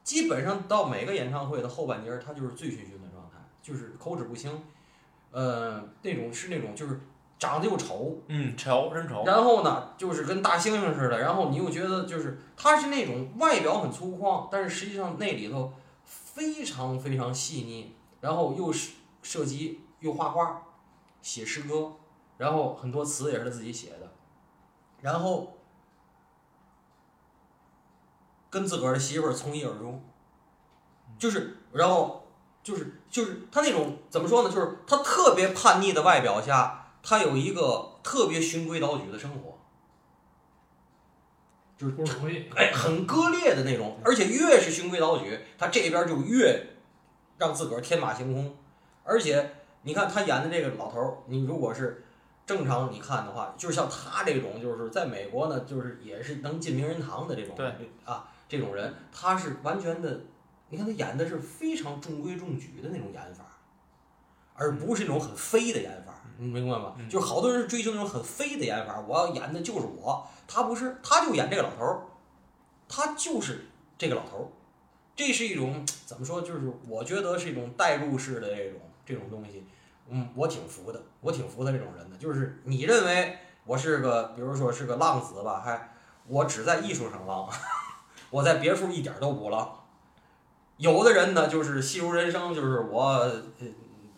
[0.04, 4.52] 基本上到每个演唱会的后半截儿，他就是醉醺醺的状态，就是口齿不清，
[5.32, 7.00] 呃，那种是那种就是
[7.40, 9.24] 长得又丑，嗯，丑真丑。
[9.26, 15.74] 然后呢，就是跟大猩猩似的，然后你又觉得就是他是那种外表很粗犷，但是实际上那里头
[16.06, 18.92] 非常非常细腻，然后又是
[19.22, 20.64] 设计又画画，
[21.22, 21.94] 写诗歌，
[22.38, 24.14] 然后很多词也是他自己写的，
[25.02, 25.58] 然后
[28.50, 30.04] 跟自个儿的媳妇儿从一而终，
[31.18, 32.28] 就是然后
[32.64, 34.50] 就是就是他那种怎么说呢？
[34.50, 39.58] 就是他特别叛逆的外表下，他有一个特别循规蹈矩的生活，
[41.78, 41.96] 就是。
[42.56, 46.71] 哎，很割裂的那种，而且越是循规蹈矩，他这边就越
[47.42, 48.56] 让自个儿天马行空。
[49.04, 49.50] 而且
[49.82, 52.06] 你看他演的这个老头儿，你如果是
[52.46, 57.74] 正常你看的话，就是像他这种，就是在美国呢，就是也是能进名人堂的这种，对
[58.06, 60.22] 啊，这种人，他是完全的，
[60.70, 63.44] 你看他演的是非常中规中矩的那种演法，
[64.54, 66.94] 而不是那种很飞的演法，你明白吗？
[67.00, 72.04] 嗯就是好多人追求那种很飞的演法，我要演的就是我，他不是，他就演这个老头儿，
[72.88, 73.66] 他就是
[73.98, 74.46] 这个老头儿，
[75.22, 76.42] 这是一种怎么说？
[76.42, 79.64] 就是我觉得是一种代入式的这种这种东西，
[80.10, 82.18] 嗯，我挺服的，我挺服他这种人的。
[82.18, 85.94] 就是你认为我是个，比如说是个浪子吧，还
[86.26, 87.48] 我只在艺术上浪，
[88.32, 89.84] 我在别处一点都不浪。
[90.78, 93.32] 有的人呢，就是戏如人生，就是我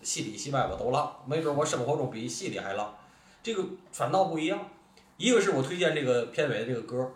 [0.01, 2.95] 戏里戏外我都浪，没准我生活中比戏里还浪。
[3.43, 4.69] 这个反倒不一样。
[5.17, 7.11] 一个是我推荐这个片尾的这个歌，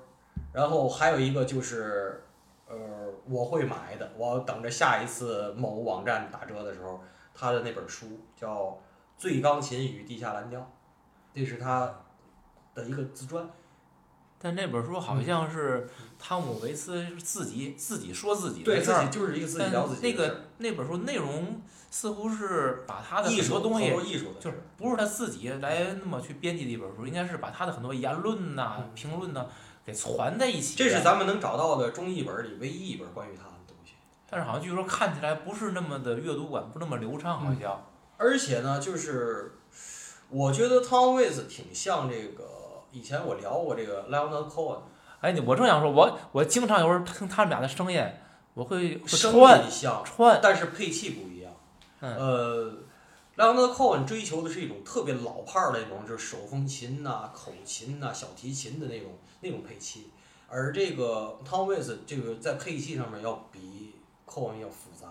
[0.52, 2.26] 然后还有一个就是，
[2.68, 2.76] 呃，
[3.30, 7.02] 我会买的，我等着下一次某网站打折的时候，
[7.34, 8.66] 他的那本书叫
[9.18, 10.60] 《醉钢琴与地下蓝调》，
[11.34, 11.94] 这是他
[12.74, 13.50] 的一个自传。
[14.40, 21.60] 但那本书好像是汤姆·维斯自己自己说自己的事儿，就是一个自己聊自己那个那本书内容
[21.90, 28.92] 似乎是把他的艺术很多东西好多艺术的就是不是他自己来那么去编辑的一本书，应该是把他的很多言论呐、嗯。
[28.94, 29.48] 评论呐
[29.88, 30.76] 给攒在一起。
[30.76, 33.94] 这是咱们能找到的中译本里唯一一本关于他的东西。
[34.30, 37.86] 但是好像据说看起来不是那么的阅读感不那么流畅，好像。
[38.18, 39.60] 而且呢，就是
[40.30, 42.44] 我觉得 Tom Waits 挺像这个，
[42.92, 44.80] 以前我聊过这个 Leonard Cohen，
[45.22, 48.06] 哎，你我正想说，我我经常有时候听他们俩的声音，
[48.54, 51.54] 我会会声串音像，串，但是配器不一样。
[52.02, 52.74] 嗯呃
[53.38, 59.12] ，Leonard Cohen 追求的是一种特别老派儿的那种，就是手风琴呐、口琴呐、小提琴的那种
[59.42, 60.10] 那种配器，
[60.50, 65.08] 而这个 Tom Waits 这个在配器上面要比 Cohen 要复杂，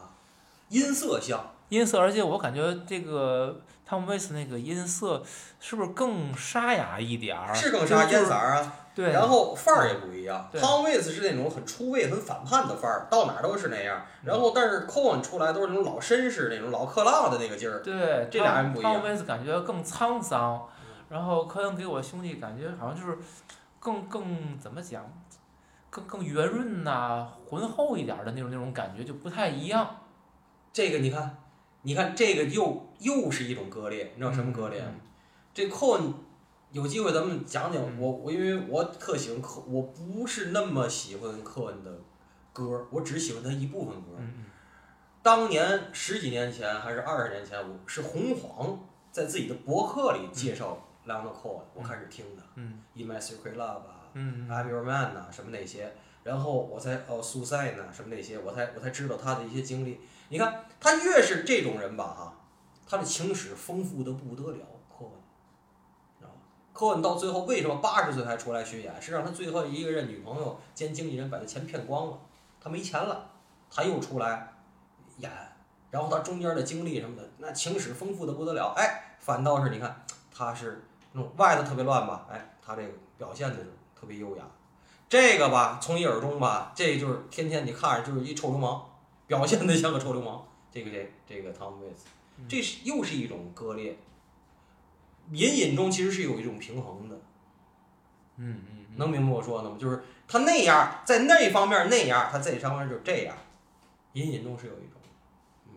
[0.69, 1.53] 音色像。
[1.69, 5.21] 音色，而且我感觉这个汤姆·威斯那个音色
[5.59, 7.53] 是不是更沙哑一点儿？
[7.53, 10.49] 是更沙就是烟色儿啊，对，然后范儿也不一样。
[10.51, 14.03] 对 Tom Waits 是那种很出位、很反叛的范儿，到哪儿都是那样。
[14.25, 17.83] 然后，但是 Cohen 出来都是那种老绅士、那种老克浪的那个劲儿。
[17.83, 20.67] 对，这俩人不一样汤姆·威斯感觉更沧桑，
[21.11, 23.19] 然后科恩给我兄弟感觉好像就是
[23.79, 25.05] 更更怎么讲，
[25.91, 29.87] 更更圆润呐、浑厚一点儿的那种那种感觉就不太一样。
[30.73, 31.37] 这个你看，
[31.83, 34.89] 你看这个又又是一种割裂，你知道什么割裂吗？
[35.53, 36.13] 这 Cohen
[36.77, 41.91] 有机会咱们讲讲嗯我我因为我特喜欢科，我不是那么喜欢科恩的
[42.53, 44.11] 歌，我只喜欢他一部分歌。
[45.23, 48.79] 当年十几年前还是二十年前，我是红黄
[49.11, 52.43] 在自己的博客里介绍 Leonard Cohen，我开始听的。
[52.57, 59.99] 嗯 In My Secret Love 啊嗯，I'm Your Man 呐、什么那些，然后我才哦 Suicide 呐、什么那些，我才我才知道他的一些经历。
[60.29, 62.39] 你看，他越是这种人吧哈，
[62.87, 64.59] 他的情史丰富的不得了。
[66.77, 69.01] 科恩到最后为什么八十岁才出来巡演？
[69.01, 72.19] 是让他最后一个任女朋友兼经纪人把他钱骗光了，
[72.61, 73.31] 他没钱了，
[73.71, 74.53] 他又出来
[75.17, 75.31] 演，
[75.91, 78.75] 然后他中间的经历什么的，那情史丰富的不得了。
[78.77, 83.57] 哎，反倒是你看他是那种外头特别乱吧，哎，他这个表现的
[83.99, 84.45] 特别优雅。
[85.09, 88.85] 这个吧，从一而终吧，这就是天天你看着就是一臭流氓，
[89.27, 90.47] 表现的像个臭流氓。
[90.71, 92.05] 这个这这个汤姆·威斯，
[92.47, 93.97] 这是又是一种割裂。
[95.33, 97.17] 隐隐中其实是有一种平衡的，
[98.37, 99.77] 嗯嗯，能明白我说的吗？
[99.79, 103.37] 就是他那样，在那方面那样，他这方面就这样，
[104.13, 105.01] 隐隐中是有一种，
[105.67, 105.73] 嗯，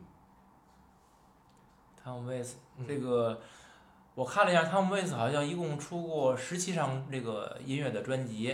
[2.03, 3.41] 汤姆·威斯嗯这个。
[4.15, 8.53] 我看了一下，汤姆·威斯好像一共出过十七张这个音乐的专辑，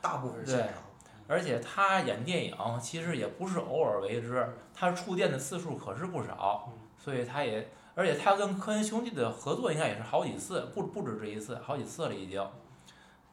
[0.00, 0.82] 大部分是现场。
[1.28, 12.46] 而且他演电影其实也不是偶尔为之，他触电的次数可是不少，所以他也，而且他跟科恩兄弟的合作应该也是好几次，不不止这一次，好几次了已经。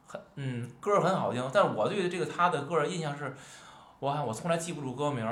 [0.06, 3.34] 很嗯，歌儿很好听，但是我对这个他的歌儿印象是，
[3.98, 5.28] 我看我从来记不住歌名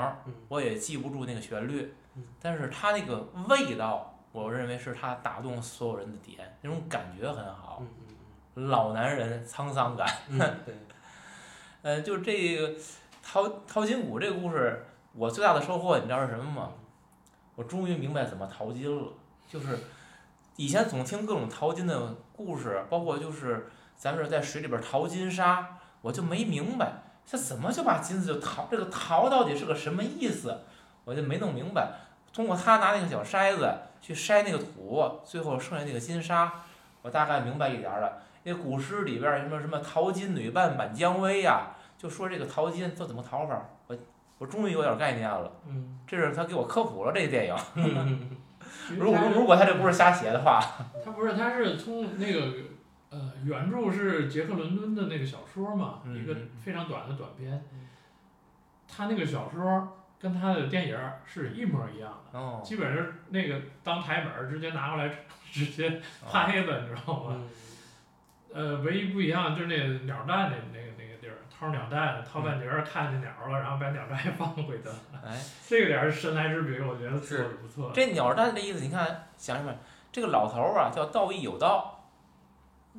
[0.49, 7.81] 我也记不住那个旋律嗯，但是他那个味道，我认为是他打动所有人的点，那种感觉很好，
[8.53, 10.07] 老男人沧桑感。
[10.29, 10.75] 嗯嗯，对，
[11.81, 12.75] 呃，就这个
[13.23, 16.71] 淘淘金谷这个故事，我最大的收获你知道是什么吗？
[17.55, 19.13] 我终于明白怎么淘金了。
[19.53, 19.77] 就是
[20.55, 30.61] 以前总听各种淘金的故事，包括就是咱们这在水里边淘金沙，我就没明白这怎么就把金子就淘，这个淘到底是个什么意思，
[31.05, 31.91] 我就没弄明白。
[32.33, 36.51] 通过他拿那个小筛子去筛那个土，最后剩下那个金沙，
[37.03, 38.23] 我大概明白一点儿了。
[38.41, 43.95] 那古诗里边儿什么什么淘金女扮满江薇呀、就说这个淘金都怎么淘法儿，我
[44.39, 45.51] 我终于有点概念了。
[45.67, 47.55] 嗯这是他给我科普了这个电影。
[47.75, 48.37] 嗯
[48.97, 50.59] 如果如果他这不是瞎写的话，
[51.03, 52.53] 他不是，他是从那个
[53.09, 57.87] 呃原著是杰克伦敦的那个小说嘛，嗯一个嗯非常短的短篇嗯。
[58.87, 65.11] 他那个小说跟他的电影是一模一样的，哦，基本上那个当台本直接拿过来
[65.51, 67.35] 直接拍的，你知道吗？
[67.35, 67.49] 嗯
[68.53, 71.02] 呃，唯一不一样就是那个鸟蛋那那个那
[71.57, 74.95] 掏鸟蛋，掏半截儿看见鸟了，然后把鸟蛋放回去了。
[75.25, 77.91] 哎， 这个点儿是神来之笔，我觉得做是的不错。
[77.93, 79.71] 这鸟蛋的意思，你看想什么？
[80.11, 82.03] 这个老头儿啊，叫道义有道，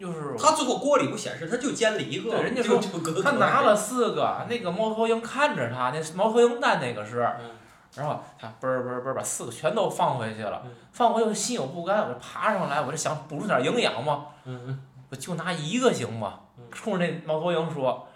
[0.01, 7.51] 就是他最后锅里不显示，他就煎了一个，对人家说就就隔他拿了四个，那个猫头鹰看着他，那猫头鹰蛋那个是，嗯
[7.97, 16.65] 然后他嘣儿嘣儿嘣儿把四个全都放回去了嗯，放回去我心有不甘，我就爬上来，我就想补充点营养嘛，嗯我就拿一个行吗嗯？
[16.73, 18.09] 冲着那猫头鹰说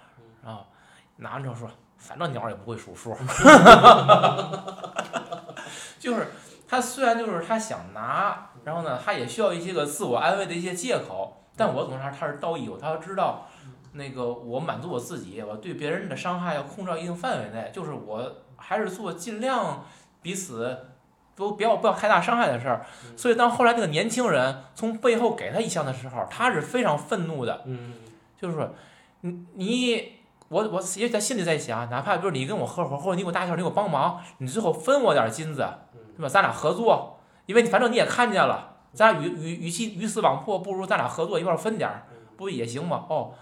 [1.18, 3.14] 拿完之后说，反正鸟儿也不会数数，
[6.00, 6.28] 就是
[6.66, 13.46] 他虽然就是他想拿，然后呢，他也需要一些个自我安慰的一些借口，但我总是他是道义他知道
[13.92, 19.84] 那个我满足我自己，我对别人的伤害要控制到一定范围内，就是我还是做尽量
[20.22, 20.86] 彼此。
[21.38, 27.94] 都不要不要太大伤害的事儿，嗯所以当后来那个年轻人从背后给他一枪的时候，他是非常愤怒的，嗯
[28.36, 28.74] 就是说，
[29.20, 30.17] 你你
[30.48, 35.62] 我我也在心里在想，哪怕比如你跟我合伙，或者你给我搭桥，你给我帮忙，你最后分我点金子，
[35.94, 36.28] 嗯对吧？
[36.28, 42.04] 咱俩合作，因为你反正你也看见了，咱俩与与与其鱼死网破，不如咱俩合作一块分点儿，
[42.36, 43.04] 不也行吗？
[43.08, 43.34] 哦，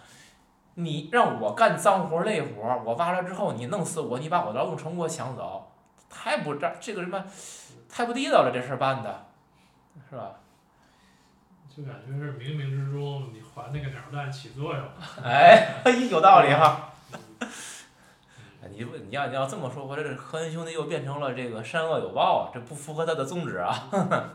[0.74, 5.70] 你让我干脏活累活，我挖了之后你弄死我，你把我劳动成果抢走，
[6.10, 7.24] 太不这这个什么，
[7.88, 9.26] 太不地道了，这事儿办的，
[10.10, 10.32] 是吧？
[11.76, 14.92] 就感觉是冥冥之中你还那个鸟蛋起作用了。
[15.22, 16.90] 哎，有道理哈。
[18.70, 23.88] 你不你要你要这么说，我这这科恩兄弟又变成了这个善恶有报啊，这不符合他的宗旨啊，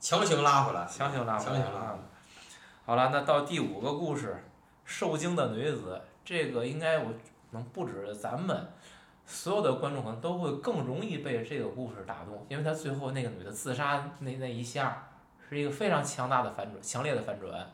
[0.00, 1.98] 强行拉回来，强行拉回强行拉回来。
[2.84, 4.42] 好了，那到第五个故事，
[4.84, 7.12] 受惊的女子，这个应该我
[7.50, 8.72] 能不止咱们，
[9.26, 15.10] 所有的观众可能都会更容易被这个故事打动，因为他最后那个女的自杀那那一下，
[15.48, 17.70] 是一个非常强大的反转，强烈的反转。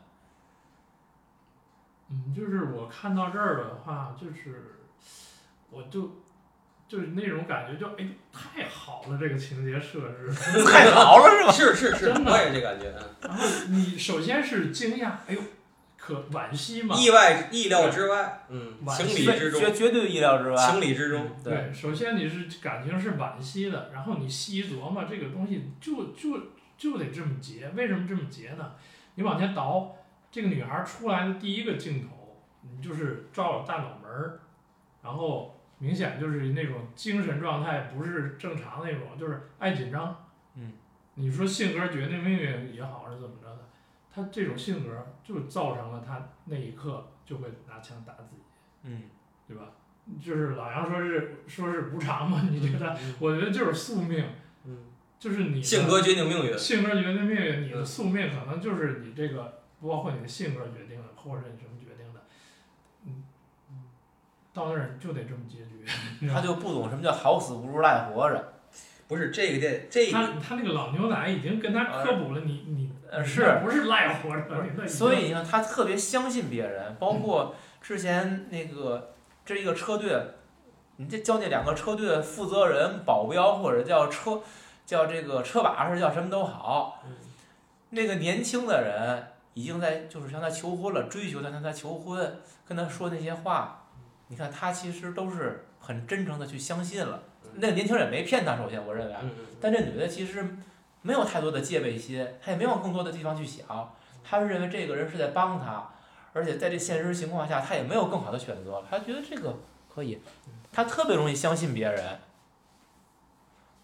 [2.11, 4.79] 嗯，就是我看到这儿的话，就是
[5.69, 6.21] 我就
[6.87, 10.33] 就是那种感觉就，哎，太好了，这个情节设置。
[10.65, 11.51] 太好了是吧？
[11.51, 12.87] 是是是，真的我也这感觉，
[13.21, 15.39] 嗯然后你首先是惊讶，哎呦，
[15.97, 16.95] 可惋惜嘛。
[16.95, 20.57] 意外意料之外，嗯，晚情理之中，绝绝对意料之外。
[20.57, 26.39] 情理之中，对，首先你是感情是惋惜的，然后你细一琢磨，这个东西就就
[26.75, 28.71] 就得这么结，为什么这么结呢？
[29.13, 29.95] 你往前倒，
[30.31, 34.39] 这个女孩出来的第一个镜头，你就是照了大脑门儿，
[35.03, 40.25] 然后明显就是那种精神状态不是正常那种，就是爱紧张。
[40.55, 40.73] 嗯，
[41.15, 43.69] 你说性格决定命运也好是怎么着的，
[44.13, 48.41] 他这种性格就造成了他那一刻就会拿枪打自己，
[48.83, 49.03] 嗯，
[49.47, 49.71] 对吧？
[50.19, 52.93] 就是老杨说是说是无常嘛，你觉得？
[52.95, 54.25] 嗯我觉得就是宿命，
[54.65, 54.85] 嗯，
[55.19, 56.57] 就是你性格决定命运。
[56.57, 62.21] 性格决定命运，你的嗯宿命可能就是你这个，包括你的性格决定的，或者你什么决定的，
[63.05, 63.23] 嗯，
[64.53, 65.85] 到那儿就得这么结局。
[66.27, 68.53] 他就不懂什么叫好死不如赖活着。
[69.07, 80.15] 不是这个电这他他那个老牛奶已经跟他科普了，你你你呃是不是赖活着，所以你看，他特别相信别人，包括之前那个这一个车队，
[80.97, 84.43] 你这叫那两个车队的负责人、保镖或者叫车
[84.85, 87.15] 叫这个车把式叫什么都好，嗯
[87.89, 93.87] 那个年轻的人已经在就是向他求婚了，追求他向他求婚，跟他说那些话，
[94.27, 97.23] 你看他其实都是很真诚的去相信了。
[97.55, 99.15] 那个年轻人也没骗他，首先我认为，
[99.59, 100.57] 但这女的其实
[101.01, 105.89] 没有太多的戒备心，她也没往更多的地方去想，她是认为这个人是在帮她，
[106.33, 109.57] 而且在这现实情况下，她也没有更好的选择，她觉得这个
[109.93, 110.21] 可以，
[110.71, 112.19] 她特别容易相信别人，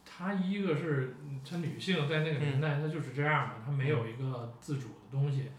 [0.06, 5.50] 她一个是嗯她女性在那个年代，她就是这样嘛，她没有一个自主的东西，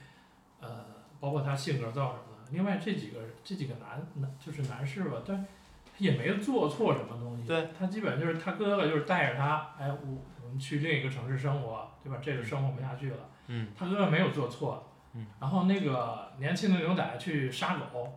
[0.61, 0.85] 呃，
[1.19, 2.51] 包括他性格造成的。
[2.53, 5.45] 另外这几个这几个男男就是男士吧，但
[5.99, 7.49] 也没做错什么东西。
[7.49, 9.99] 对，他基本就是他哥哥就是带着他，哎，我
[10.45, 12.19] 我们去另一个城市生活，对吧？
[12.23, 13.17] 这个生活不下去了。
[13.49, 18.13] 嗯他哥哥没有做错，嗯，然后那个年轻的牛仔去杀狗，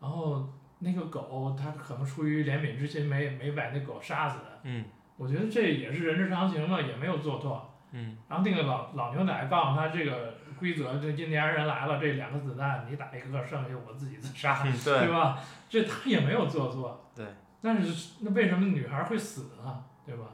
[0.00, 0.48] 然后
[0.78, 4.84] 那个狗他可能出于怜悯之心没没把那狗杀死，嗯
[5.16, 7.68] 我觉得这也是人之常情嘛，也没有做错。
[7.90, 15.38] 嗯然后那个老老牛仔告诉他这个规则，这印第安人来了，这两个子弹你打一个，剩下我自己自杀，嗯，对对，吧？
[15.68, 17.08] 这他也没有做错。
[17.14, 17.26] 对。
[17.60, 19.84] 但是那为什么女孩会死呢？
[20.06, 20.24] 对吧？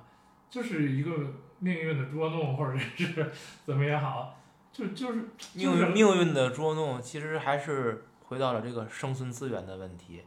[0.50, 1.10] 就是一个
[1.58, 3.32] 命运的捉弄，或者是
[3.64, 4.38] 怎么也好，
[4.72, 10.24] 就就是命运命运的捉弄，其实还是回到了这个生存资源的问题，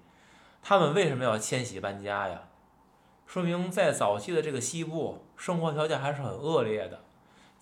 [0.62, 2.42] 他们为什么要迁徙搬家呀？
[3.26, 7.04] 说明在早期的这个西部，生活条件还是很恶劣的。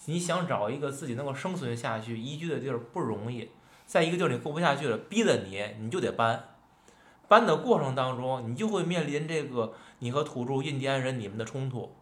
[0.05, 3.49] 你想找一个自己能够生存下去、宜居的地儿不容易，
[3.85, 6.49] 在一个地儿你过不下去了，逼得你，你就得搬。
[7.27, 11.95] 搬的过程当中，你就会面临这个你和土著印第安人你们的冲突，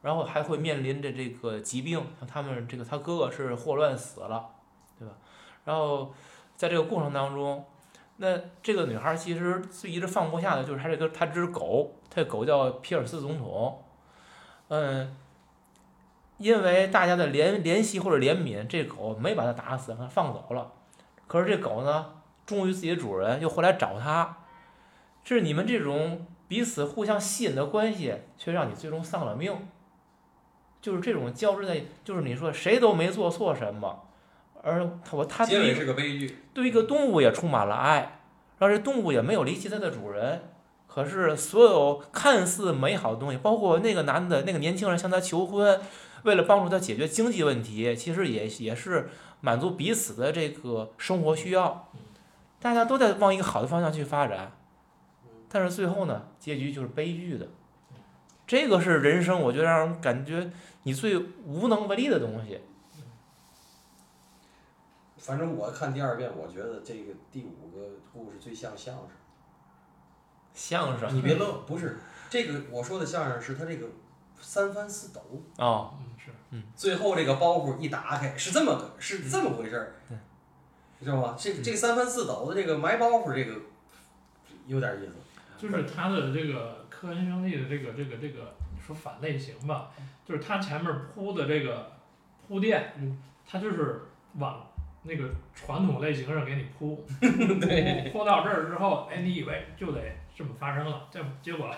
[0.00, 4.48] 然后还会面临着这个疾病，像他们这个他哥哥是霍乱死了，
[4.98, 5.14] 对吧？
[5.64, 6.14] 然后
[6.56, 7.66] 在这个过程当中，
[8.16, 13.84] 那这个女孩其实最一直放不下的就是她这个她只狗，她狗叫皮尔斯总统，
[14.68, 15.14] 嗯，
[16.38, 20.72] 因为大家的怜怜惜或者怜悯，这狗没把它打死，让它放走了。
[21.26, 22.06] 可是这狗呢，
[22.46, 24.38] 忠于自己的主人，又回来找它。
[25.24, 29.54] 这是你们这种彼此互相吸引的关系，却让你最终丧了命。
[30.80, 34.04] 就是这种交织在，就是你说谁都没做错什么，
[34.62, 36.38] 而他我他对于结尾是个悲剧。
[36.54, 38.20] 对一个动物也充满了爱，
[38.58, 40.40] 让这动物也没有离弃它的主人。
[40.86, 45.78] 可是所有看似美好的东西，包括那个男的那个年轻人向他求婚，
[46.28, 49.08] 为了帮助他解决经济问题，其实也也是
[49.40, 51.90] 满足彼此的这个生活需要。
[52.60, 54.52] 大家都在往一个好的方向去发展，
[55.48, 57.48] 但是最后呢，结局就是悲剧的。
[58.46, 60.50] 这个是人生，我觉得让人感觉
[60.82, 62.60] 你最无能为力的东西。
[65.16, 69.08] 反正我看第二遍，我觉得这个第五个故事最像相声。
[70.54, 73.86] 相声你别乐，不是这个我说的相声是他这个
[74.40, 75.20] 三翻四抖，
[75.58, 75.94] 哦，
[76.50, 76.62] 嗯。
[76.74, 79.94] 最后这个包袱一打开是这么个是这么回事儿，
[81.00, 81.36] 知道吗？
[81.38, 83.60] 这这个三翻四抖的这个埋包袱这个
[84.66, 85.12] 有点意思。
[85.56, 89.90] 就是他的这个科恩兄弟的这个这个这个，你说反类型吧，
[90.24, 91.90] 就是他前面铺的这个
[92.46, 94.02] 铺垫，嗯，他就是
[94.34, 94.64] 往
[95.02, 98.08] 那个传统类型上给你铺， 对。
[98.12, 100.00] 铺铺到这儿之后，哎，你以为就得
[100.36, 101.68] 这么发生了，这结果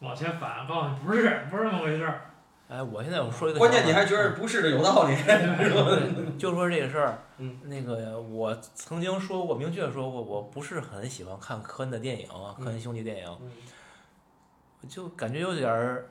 [0.00, 2.29] 往前反，告诉你不是，不是那么回事儿。
[2.70, 5.16] 哎，我现在我说一个关键你还觉得不是的有道理。
[5.24, 13.38] 对，就说这个事儿，嗯那个我曾经说过，明确说过，我不是很喜欢看科恩的电影啊，科恩兄弟电影，
[14.88, 16.10] 就感觉有点儿，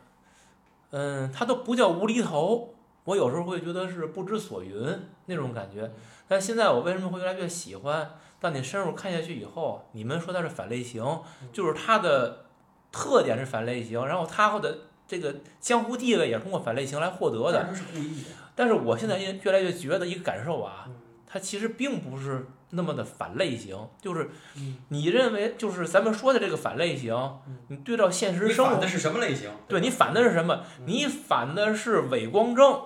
[0.90, 2.74] 嗯，他都不叫无厘头，
[3.06, 4.86] 我有时候会觉得是不知所云
[5.28, 5.90] 那种感觉。
[6.28, 8.12] 但现在我为什么会越来越喜欢？
[8.42, 11.22] 当你深入看下去以后，你们说它是反类型，
[11.54, 12.48] 就是它的
[12.92, 14.78] 特点是反类型，然后它的
[15.10, 17.66] 这个江湖地位也是通过反类型来获得的。
[17.66, 18.30] 但是他是故意的。
[18.56, 20.94] 但是我现在越越来越觉得一个感受啊，嗯
[21.32, 27.14] 它其实并不是那么的反类型，就是嗯你认为就是咱们说的这个反类型
[27.48, 29.50] 嗯，你对照现实生活的，是什么类型？
[29.68, 30.64] 对你反的是什么？
[30.80, 32.82] 嗯你反的是伪光正，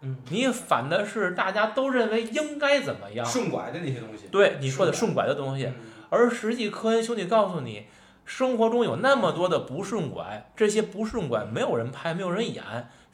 [0.00, 3.24] 嗯，你反的是大家都认为应该怎么样。
[3.24, 4.26] 顺拐的那些东西。
[4.30, 5.74] 对你说的顺顺拐的东西，嗯
[6.10, 7.86] 而实际科恩兄弟告诉你，
[8.28, 12.62] 生活中有那么多的不顺拐，这些不顺拐没有人拍，没有人演，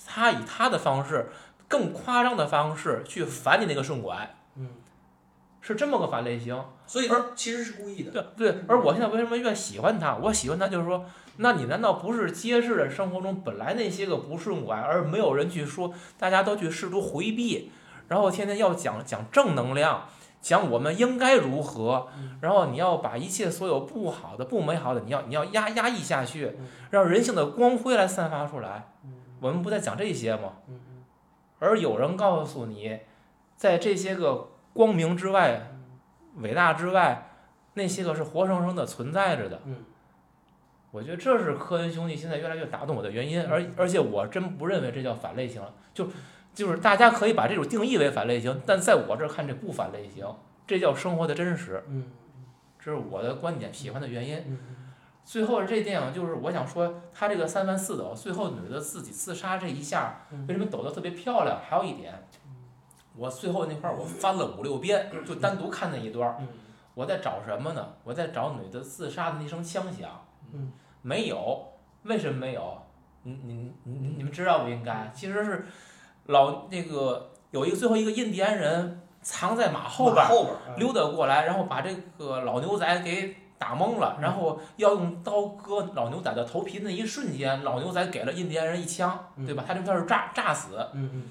[0.04, 1.30] 他以他的方式，
[1.68, 4.70] 更夸张的方式去反你那个顺拐，嗯，
[5.60, 6.60] 是这么个反类型。
[6.84, 8.10] 所以而其实是故意的。
[8.10, 10.16] 对对，而我现在为什么越喜欢他？
[10.16, 11.06] 我喜欢他就是说，
[11.36, 17.70] 那你难道不是揭示了生活中本来那些个不顺拐，而没有人去说，大家都去试图回避，
[18.08, 20.08] 然后天天要讲讲正能量，
[20.44, 22.06] 讲我们应该如何，
[22.42, 26.54] 然后你要把一切所有不好的、不美好的，你要你要压压抑下去，
[26.90, 28.92] 让人性的光辉来散发出来。
[29.40, 30.52] 我们不在讲这些吗？
[31.60, 33.00] 而有人告诉你，
[33.56, 35.72] 在这些个光明之外、
[36.36, 37.30] 伟大之外，
[37.72, 39.62] 那些个是活生生的存在着的。
[39.64, 39.76] 嗯。
[40.90, 46.06] 我觉得这是科恩兄弟现在越来越打动我的原因，而而且我真不认为这叫反类型了，就
[46.54, 50.26] 就是大家可以把这种定义为反类型，但在我这儿看这不反类型，
[50.66, 52.06] 这叫生活的真实，嗯
[52.78, 54.38] 这是我的观点，喜欢的原因。
[54.46, 54.58] 嗯
[55.24, 61.58] 最后这电影就是我想说，他这个三番四抖，最后女的自己自杀这一下，嗯为什么抖得特别漂亮？
[61.66, 62.12] 还有一点，
[63.16, 66.48] 我最后那块儿我翻了五六遍，就单独看那一段儿，嗯
[66.92, 67.94] 我在找什么呢？
[68.04, 72.82] 我在找女的自杀的那声枪响，嗯，没有，为什么没有？
[73.22, 75.10] 你你你你们知道不应该？
[75.14, 75.64] 其实是
[76.26, 89.64] 老那个有一个最后一个印第安人藏在马后边儿，后边溜达过来，然后把这个老牛仔给打懵了，然后要用刀割老牛仔的头皮那一瞬间，老牛仔给了印第安人一枪，对吧？
[89.66, 91.24] 他这边是炸炸死，嗯嗯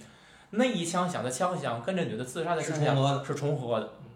[0.52, 3.86] 那一枪响的枪响跟这女的自杀的是重合的是重合的。
[3.86, 4.10] 嗯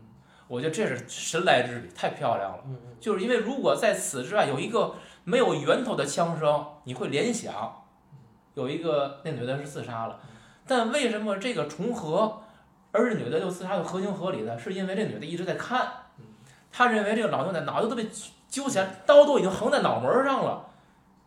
[0.48, 2.60] 我觉得这是神来之笔，太漂亮了。
[2.68, 4.94] 嗯就是因为如果在此之外有一个
[5.26, 7.84] 没有源头的枪声，你会联想
[8.54, 10.20] 有一个那女的是自杀了，
[10.68, 12.42] 但为什么这个重合，
[12.92, 14.58] 而这女的又自杀又合情合理呢？
[14.60, 15.88] 是因为这女的一直在看，
[16.72, 18.08] 她认为这个老牛仔脑袋都被
[18.50, 20.66] 揪起来，刀都已经横在脑门上了，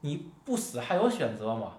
[0.00, 1.72] 你不死还有选择吗？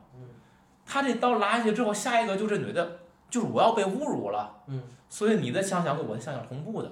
[0.85, 2.99] 他这刀拉下去之后，下一个就这女的，
[3.29, 6.91] 就是我要被侮辱了，嗯，所以你的枪响跟我的枪响同步的，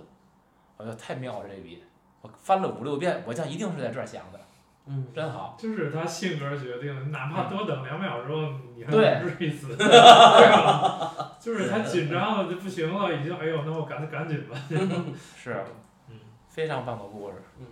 [0.78, 1.84] 我觉得太妙了这笔，
[2.22, 4.40] 我翻了五六遍，我想一定是在这儿想的，
[4.86, 5.08] 嗯。
[5.14, 5.58] 真好。
[5.60, 11.36] 就是他性格决定的，哪怕多等两秒钟，你还对不至于死， 对吧？
[11.38, 14.56] 就是他紧张了就不行了，已经，哎呦，那我赶赶紧吧。
[15.36, 15.62] 是，
[16.08, 16.16] 嗯，
[16.48, 17.36] 非常棒的故事。
[17.60, 17.68] 嗯，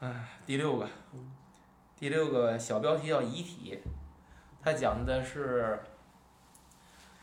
[0.00, 0.88] 哎，第六个，
[1.98, 3.78] 第六个小标题叫遗体，
[4.62, 5.78] 它讲的是，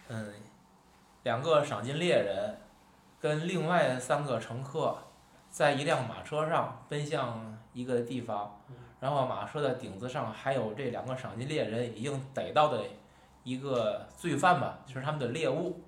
[0.10, 0.32] 嗯，
[1.24, 2.60] 两个赏金猎人
[3.20, 4.96] 跟另外三个乘客
[5.50, 8.62] 在一辆马车上奔向一个地方，
[9.00, 12.84] 然后马车的顶子上还有这两个赏金猎人已经逮到的
[13.44, 15.82] 一个罪犯吧，就是他们的猎物，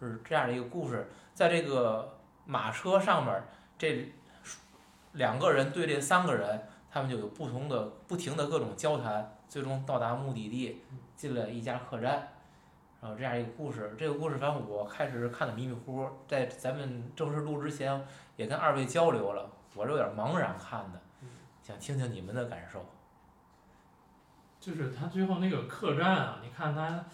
[0.00, 1.10] 是这样的一个故事。
[1.34, 3.42] 在这个马车上面，
[3.78, 4.12] 这
[5.12, 10.82] 两个人对这三个人，他们就有不同的、不停的各种交谈，最终到达目的地，
[11.14, 12.28] 进了一家客栈。
[13.00, 18.00] 然后这样一个故事，这个故事反正我开始看的迷迷糊糊，在咱们正式录之前
[18.36, 21.01] 也跟二位交流了，我是有点茫然看的，
[21.62, 22.84] 想听听你们的感受。
[24.60, 27.04] 就是他最后那个客栈啊，你看他，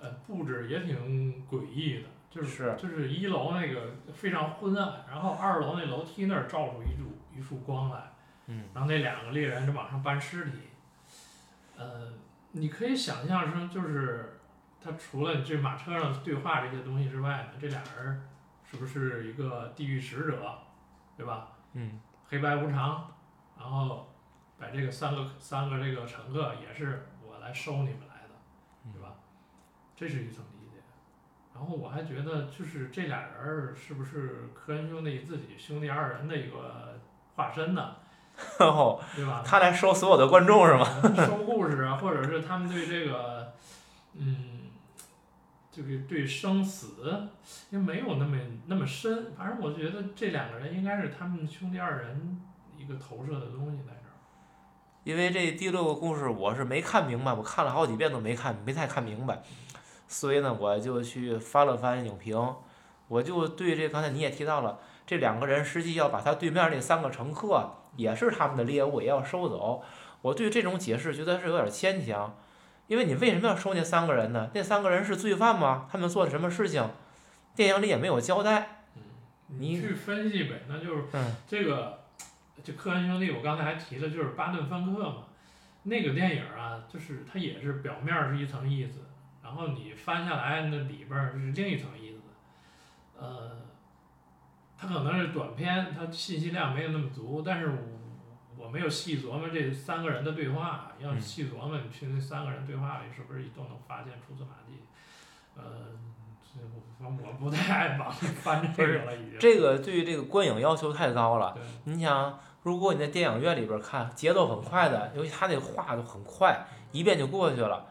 [0.00, 8.12] 呃，布置也挺诡异的，就是是就是一楼那个非常昏暗，然后二楼那楼梯那儿照出一束一束光来，
[8.46, 10.52] 嗯，然后那两个猎人就往上搬尸体，
[11.76, 12.12] 呃，
[12.52, 14.40] 你可以想象成就是
[14.82, 18.28] 他除了这马车上对话这些东西之外呢，这俩人
[18.64, 20.58] 是不是一个地狱使者，
[21.18, 21.48] 对吧？
[21.74, 23.13] 嗯，黑白无常，
[23.64, 24.06] 然后
[24.58, 28.34] 把这个三个三个这个乘客也是我来收你们来的，
[28.92, 29.14] 对吧？
[29.96, 30.82] 这是一层理解。
[31.54, 37.00] 然后我还觉得，就是这俩人儿是不是科恩兄弟自己兄弟二人的一个
[37.36, 37.96] 化身呢？
[38.60, 39.42] 然后对吧？
[39.46, 40.84] 他来收所有的观众是吗？
[41.24, 43.54] 收故事啊，或者是他们对这个，
[44.12, 44.64] 嗯，
[45.72, 47.30] 这个对生死
[47.70, 48.36] 也没有那么
[48.66, 49.32] 那么深。
[49.34, 52.42] 反正我觉得这两个人应该是他们兄弟二人
[52.84, 54.12] 一个投射的东西在这儿。
[55.04, 59.42] 因为这第六个故事我是没看明白，我看了好几遍都没看，没太看明白，
[60.06, 62.54] 所以呢，我就去翻了翻影评，
[63.08, 69.82] 我就对这刚才你也提到了，这两个人实际要把他对面那三个乘客也是他们的猎物，也要收走。
[70.22, 72.36] 我对这种解释觉得是有点牵强，
[72.86, 74.50] 因为你为什么要收那三个人呢？
[74.54, 75.86] 那三个人是罪犯吗？
[75.90, 76.90] 他们做了什么事情？
[77.54, 78.84] 电影里也没有交代。
[79.46, 82.03] 你去分析呗，那就是嗯这个，
[82.62, 85.24] 就科恩兄弟，我刚才还提了，就是巴顿芬克嘛，
[85.82, 89.00] 那个电影啊，就是它也是表面是一层意思，
[89.42, 92.20] 然后你翻下来那里边是另一层意思，
[93.18, 93.50] 呃，
[94.76, 97.76] 它可能是短片，它信息量没有那么足，但是我
[98.56, 101.20] 我没有细琢磨这三个人的对话，要嗯。
[101.20, 104.80] 细琢磨，你去那三个人对话里是不是都能发现蛛丝马迹？
[105.56, 106.03] 呃，这
[107.00, 109.38] 我我不太爱往里翻这个了，已经。
[109.38, 111.54] 这个对于这个观影要求太高了。
[111.84, 117.86] 你想，如果你在电影院里边看，节奏很快的，尤其他那画的很快，一遍就过去了。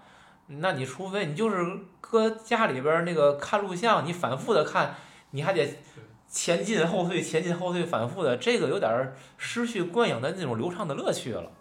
[0.47, 1.65] 那你除非你就是
[2.01, 4.95] 搁家里边那个看录像，你反复的看，
[5.31, 5.79] 你还得
[6.27, 11.51] 前进后退、前进后退，反复的，这个有点儿失去观影的那种流畅的乐趣了。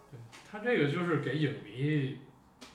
[0.51, 2.19] 他这个就是给影迷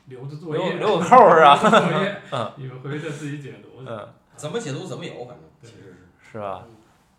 [0.06, 3.90] 留的作业，留留个扣儿啊 留的作业， 嗯你们回去自己解读去。
[3.90, 4.08] 嗯，
[4.38, 5.84] 怎么解读怎么有，反正其实
[6.22, 6.32] 是。
[6.32, 6.66] 是吧？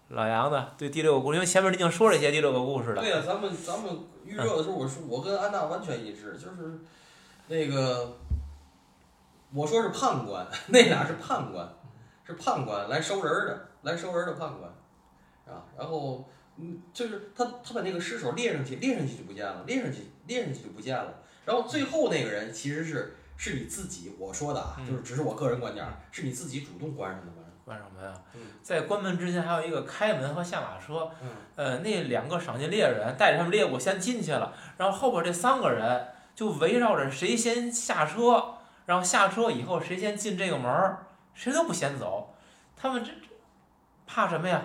[0.08, 0.68] 老杨呢？
[0.78, 3.02] 对第六个故事，因为前面已经说了一些第六个故事了。
[3.02, 3.94] 对呀、咱们咱们
[4.24, 6.78] 预热的时候，我说我跟安娜完全一致，就是
[7.48, 8.16] 那个
[9.52, 11.68] 我说是判官，那俩是判官，
[12.26, 14.70] 是判官来收人儿的，来收人儿的判官
[15.46, 15.64] 啊。
[15.76, 21.14] 然后嗯，就是他他把那个尸首列上去，列上去就不见了，列上去列上去就不见了。
[21.44, 27.36] 然后最后那个人其实是是你自己，我说的啊，嗯就是只是我个人观点儿，是你自己主动关上的门。
[27.64, 31.10] 关上门啊嗯，在关门之前还有一个开门和下马车。
[31.20, 38.54] 嗯，呃，那两个赏金猎人带着他们猎物先进去了，然后后边这三个人就围绕着谁先下车，
[38.86, 42.34] 然后下车以后谁先进这个门儿，谁都不先走。
[42.74, 43.28] 他们这这
[44.06, 44.62] 怕什么呀？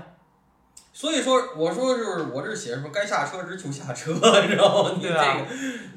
[0.93, 4.13] 所以说，我说就是我这写什么该下车时就下车，
[4.43, 4.91] 你知道吗？
[4.95, 5.45] 你这对啊个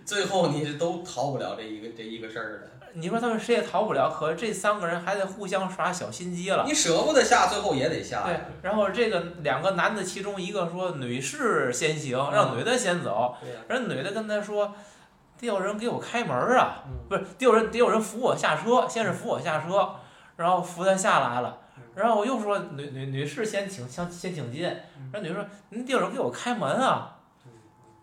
[0.07, 2.71] 最后你是都逃不了这一个这一个事儿的。
[2.95, 6.65] 你说他们谁也逃不了，可这三个人还得互相耍小心机了。
[6.67, 8.23] 你舍不得下，最后也得下。
[8.25, 13.37] 对，然后这个两个男的，其中一个说女士先行，让女的先走。
[13.43, 14.75] 对呀、人女的跟他说，
[15.39, 19.91] 得有人给我开门儿啊，嗯不是得有人得有人扶我下车，先是扶我下车，
[20.37, 21.59] 然后扶他下来了，
[21.97, 27.21] 然后我又说女女女士先请先先请进，然后女士说您得有人给我开门啊，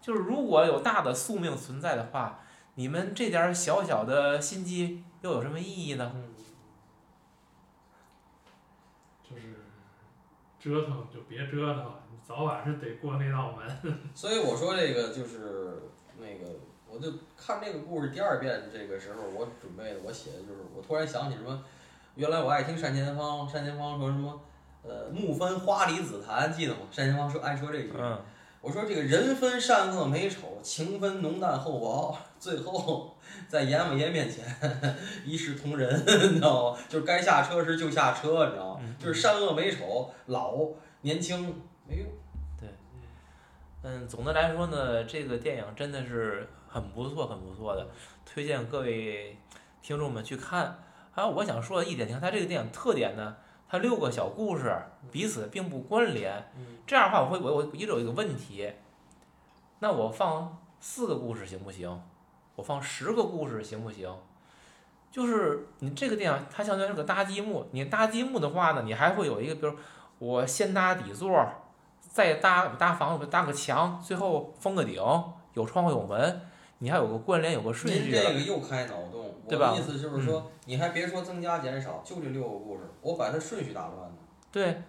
[0.02, 2.40] 就是如果有大的宿命存在的话，
[2.74, 6.12] 你们这点小小的心机又有什么意义呢？
[6.16, 6.34] 嗯，
[9.24, 9.54] 就是
[10.60, 14.00] 折腾就别折腾了，你早晚是得过那道门。
[14.16, 15.84] 所以我说这个就是
[16.18, 16.56] 那个，
[16.90, 21.64] 我就看这个故事第二遍这个时候，我准备的我写的就是，我突然想起什么，
[22.16, 24.40] 原来我爱听单田芳，单田芳说什么，
[24.84, 26.82] 呃，木分花梨紫檀，记得吗？
[26.96, 27.92] 单田芳说爱说这句。
[27.98, 28.22] 嗯，
[28.62, 33.16] 我说这个人分善恶美丑，情分浓淡厚薄， 最后
[33.50, 34.46] 在阎王爷面前
[35.26, 36.80] 一视同仁，你知道吗？
[36.88, 38.82] 就是该下车时就下车，你知道吗？
[39.00, 40.56] 就是善恶美丑，老
[41.02, 41.42] 年轻
[41.88, 42.06] 没用。
[42.60, 42.70] 对
[43.82, 47.88] 嗯，总的来说呢，这个电影真的是很不错，很不错的，
[48.24, 49.36] 推荐各位
[49.82, 50.78] 听众们去看。
[51.14, 53.36] 还有我想说的一点，你看它这个电影特点呢，
[53.70, 54.76] 它六个小故事
[55.12, 56.52] 彼此并不关联。
[56.58, 58.72] 嗯这样的话，我会我我一直有一个问题，
[59.80, 62.02] 那我放四个故事行不行？
[62.56, 64.14] 我放十个故事行不行？
[65.12, 67.68] 就是你这个电影，它相当于是个搭积木。
[67.72, 69.74] 你搭积木的话呢，你还会有一个，比如
[70.18, 71.32] 我先搭底座，
[72.02, 74.96] 再搭搭房子，搭个墙，最后封个顶，
[75.54, 76.42] 有窗户有门，
[76.80, 78.12] 你还有个关联，有个顺序您。
[78.12, 84.16] 这个又开脑洞，我对吧意思就是说，你还别说增加减少，就这六个故事，我把它顺序打乱了。
[84.52, 84.82] 对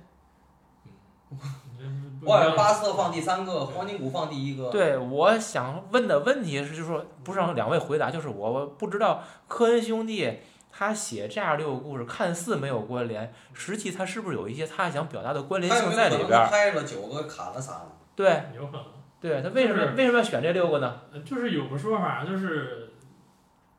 [2.22, 4.70] 我把巴斯特放第三个，黄金谷放第一个。
[4.70, 10.38] 对，我想问的问题是，就是说不是让两位回答，就是我我不知道科恩兄弟
[10.70, 16.48] 他写这样六个故事，看似没有关联，实际他是不是有一些他想表达的关联性在里边儿？
[16.48, 17.92] 拍了九个，砍了仨呢？
[18.16, 18.84] 对有可能。
[19.24, 21.00] 对，他为什么就是为什么要选这六个呢？
[21.14, 22.90] 呃就是有个说法，就是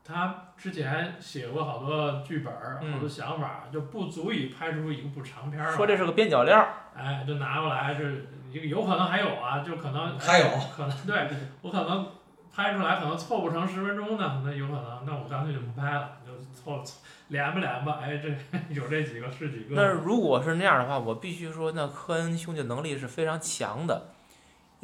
[0.04, 5.70] 他之前写过好多剧本好多想法，就不足以拍出一部长片儿。
[5.70, 8.04] 说这是个边角料儿，哎，就拿过来，这
[8.50, 10.46] 有有可能还有啊，就可能还有
[10.76, 11.28] 可能对
[11.62, 12.08] 我可能
[12.52, 18.28] 拍出来可能凑不成十分钟呢，那有可能，那我干脆就不拍了，就凑凑连吧连吧，哎，这
[18.74, 24.08] 有这几个是几那个，如果是那样的话，我必须说，那科恩兄弟能力是非常强的，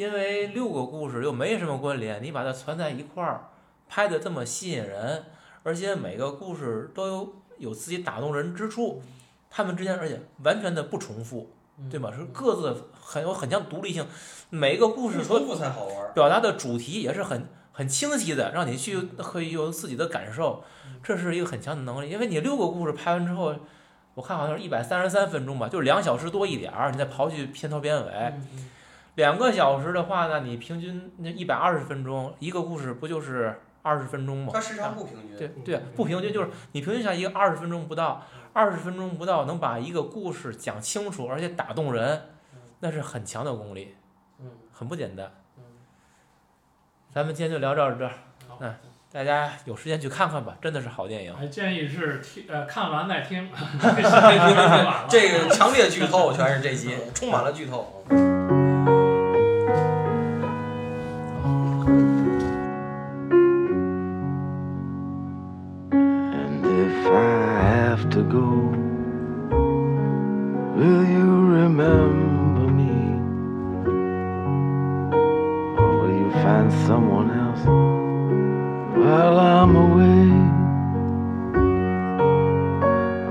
[0.02, 3.50] 因为六个故事又没什么关联，你把它攒在一块儿，
[3.88, 5.26] 拍的这么吸引人，
[5.62, 9.00] 而且每个故事都有有自己打动人之处，
[9.48, 11.52] 他们之间而且完全的不重复，
[11.88, 12.12] 对吧？
[12.12, 14.04] 是各自很有很强独立性，
[14.50, 16.10] 每个故事所不重复才好玩儿。
[16.12, 20.64] 表达的主题也是很很清晰的，让你去可以有自己的感受，
[21.00, 22.10] 这是一个很强的能力。
[22.10, 23.54] 因为你六个故事拍完之后，
[24.14, 28.34] 我看好像是一百三十三分钟吧，就是两小时多一点儿，你再刨去片头片尾，
[29.16, 34.50] 两个小时的话呢，你平均那一百二十分钟，一个故事不就是二十分钟吗。
[34.54, 35.36] 它时长不平均。
[35.36, 42.22] 对对，不平均就是你平均下一个二十分钟不到，二十分钟不到能把一个故事讲清楚，而且打动人，
[42.80, 43.94] 那是很强的功力，
[44.40, 45.30] 嗯很不简单。
[45.58, 45.64] 嗯，
[47.12, 48.12] 咱们今天就聊到这儿，
[48.48, 48.74] 好嗯
[49.12, 51.36] 大家有时间去看看吧，真的是好电影。
[51.36, 53.46] 还建议是听呃看完再听。
[55.06, 58.02] 这个强烈剧透全是这集， 充满了剧透。
[68.32, 68.48] Have to go,
[70.76, 71.28] will you
[71.60, 72.94] remember me?
[75.78, 77.64] Or will you find someone else
[78.96, 80.28] while I'm away?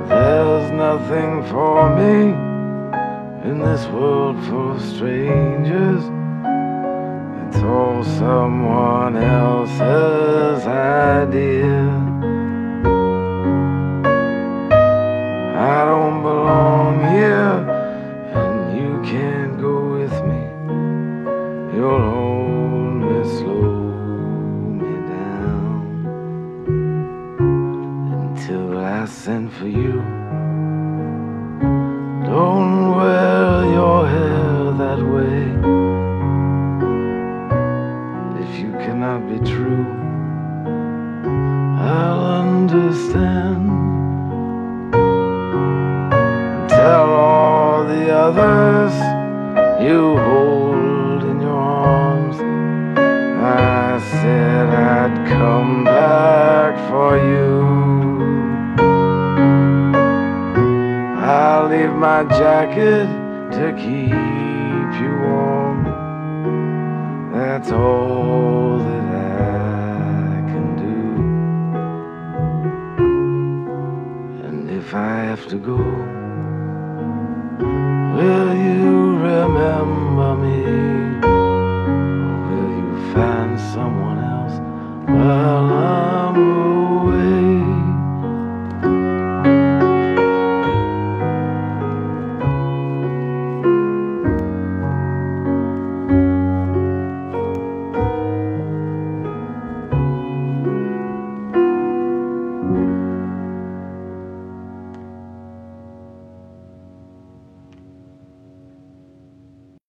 [0.07, 2.33] There's nothing for me
[3.49, 6.03] in this world full of strangers.
[7.47, 11.80] It's all someone else's idea.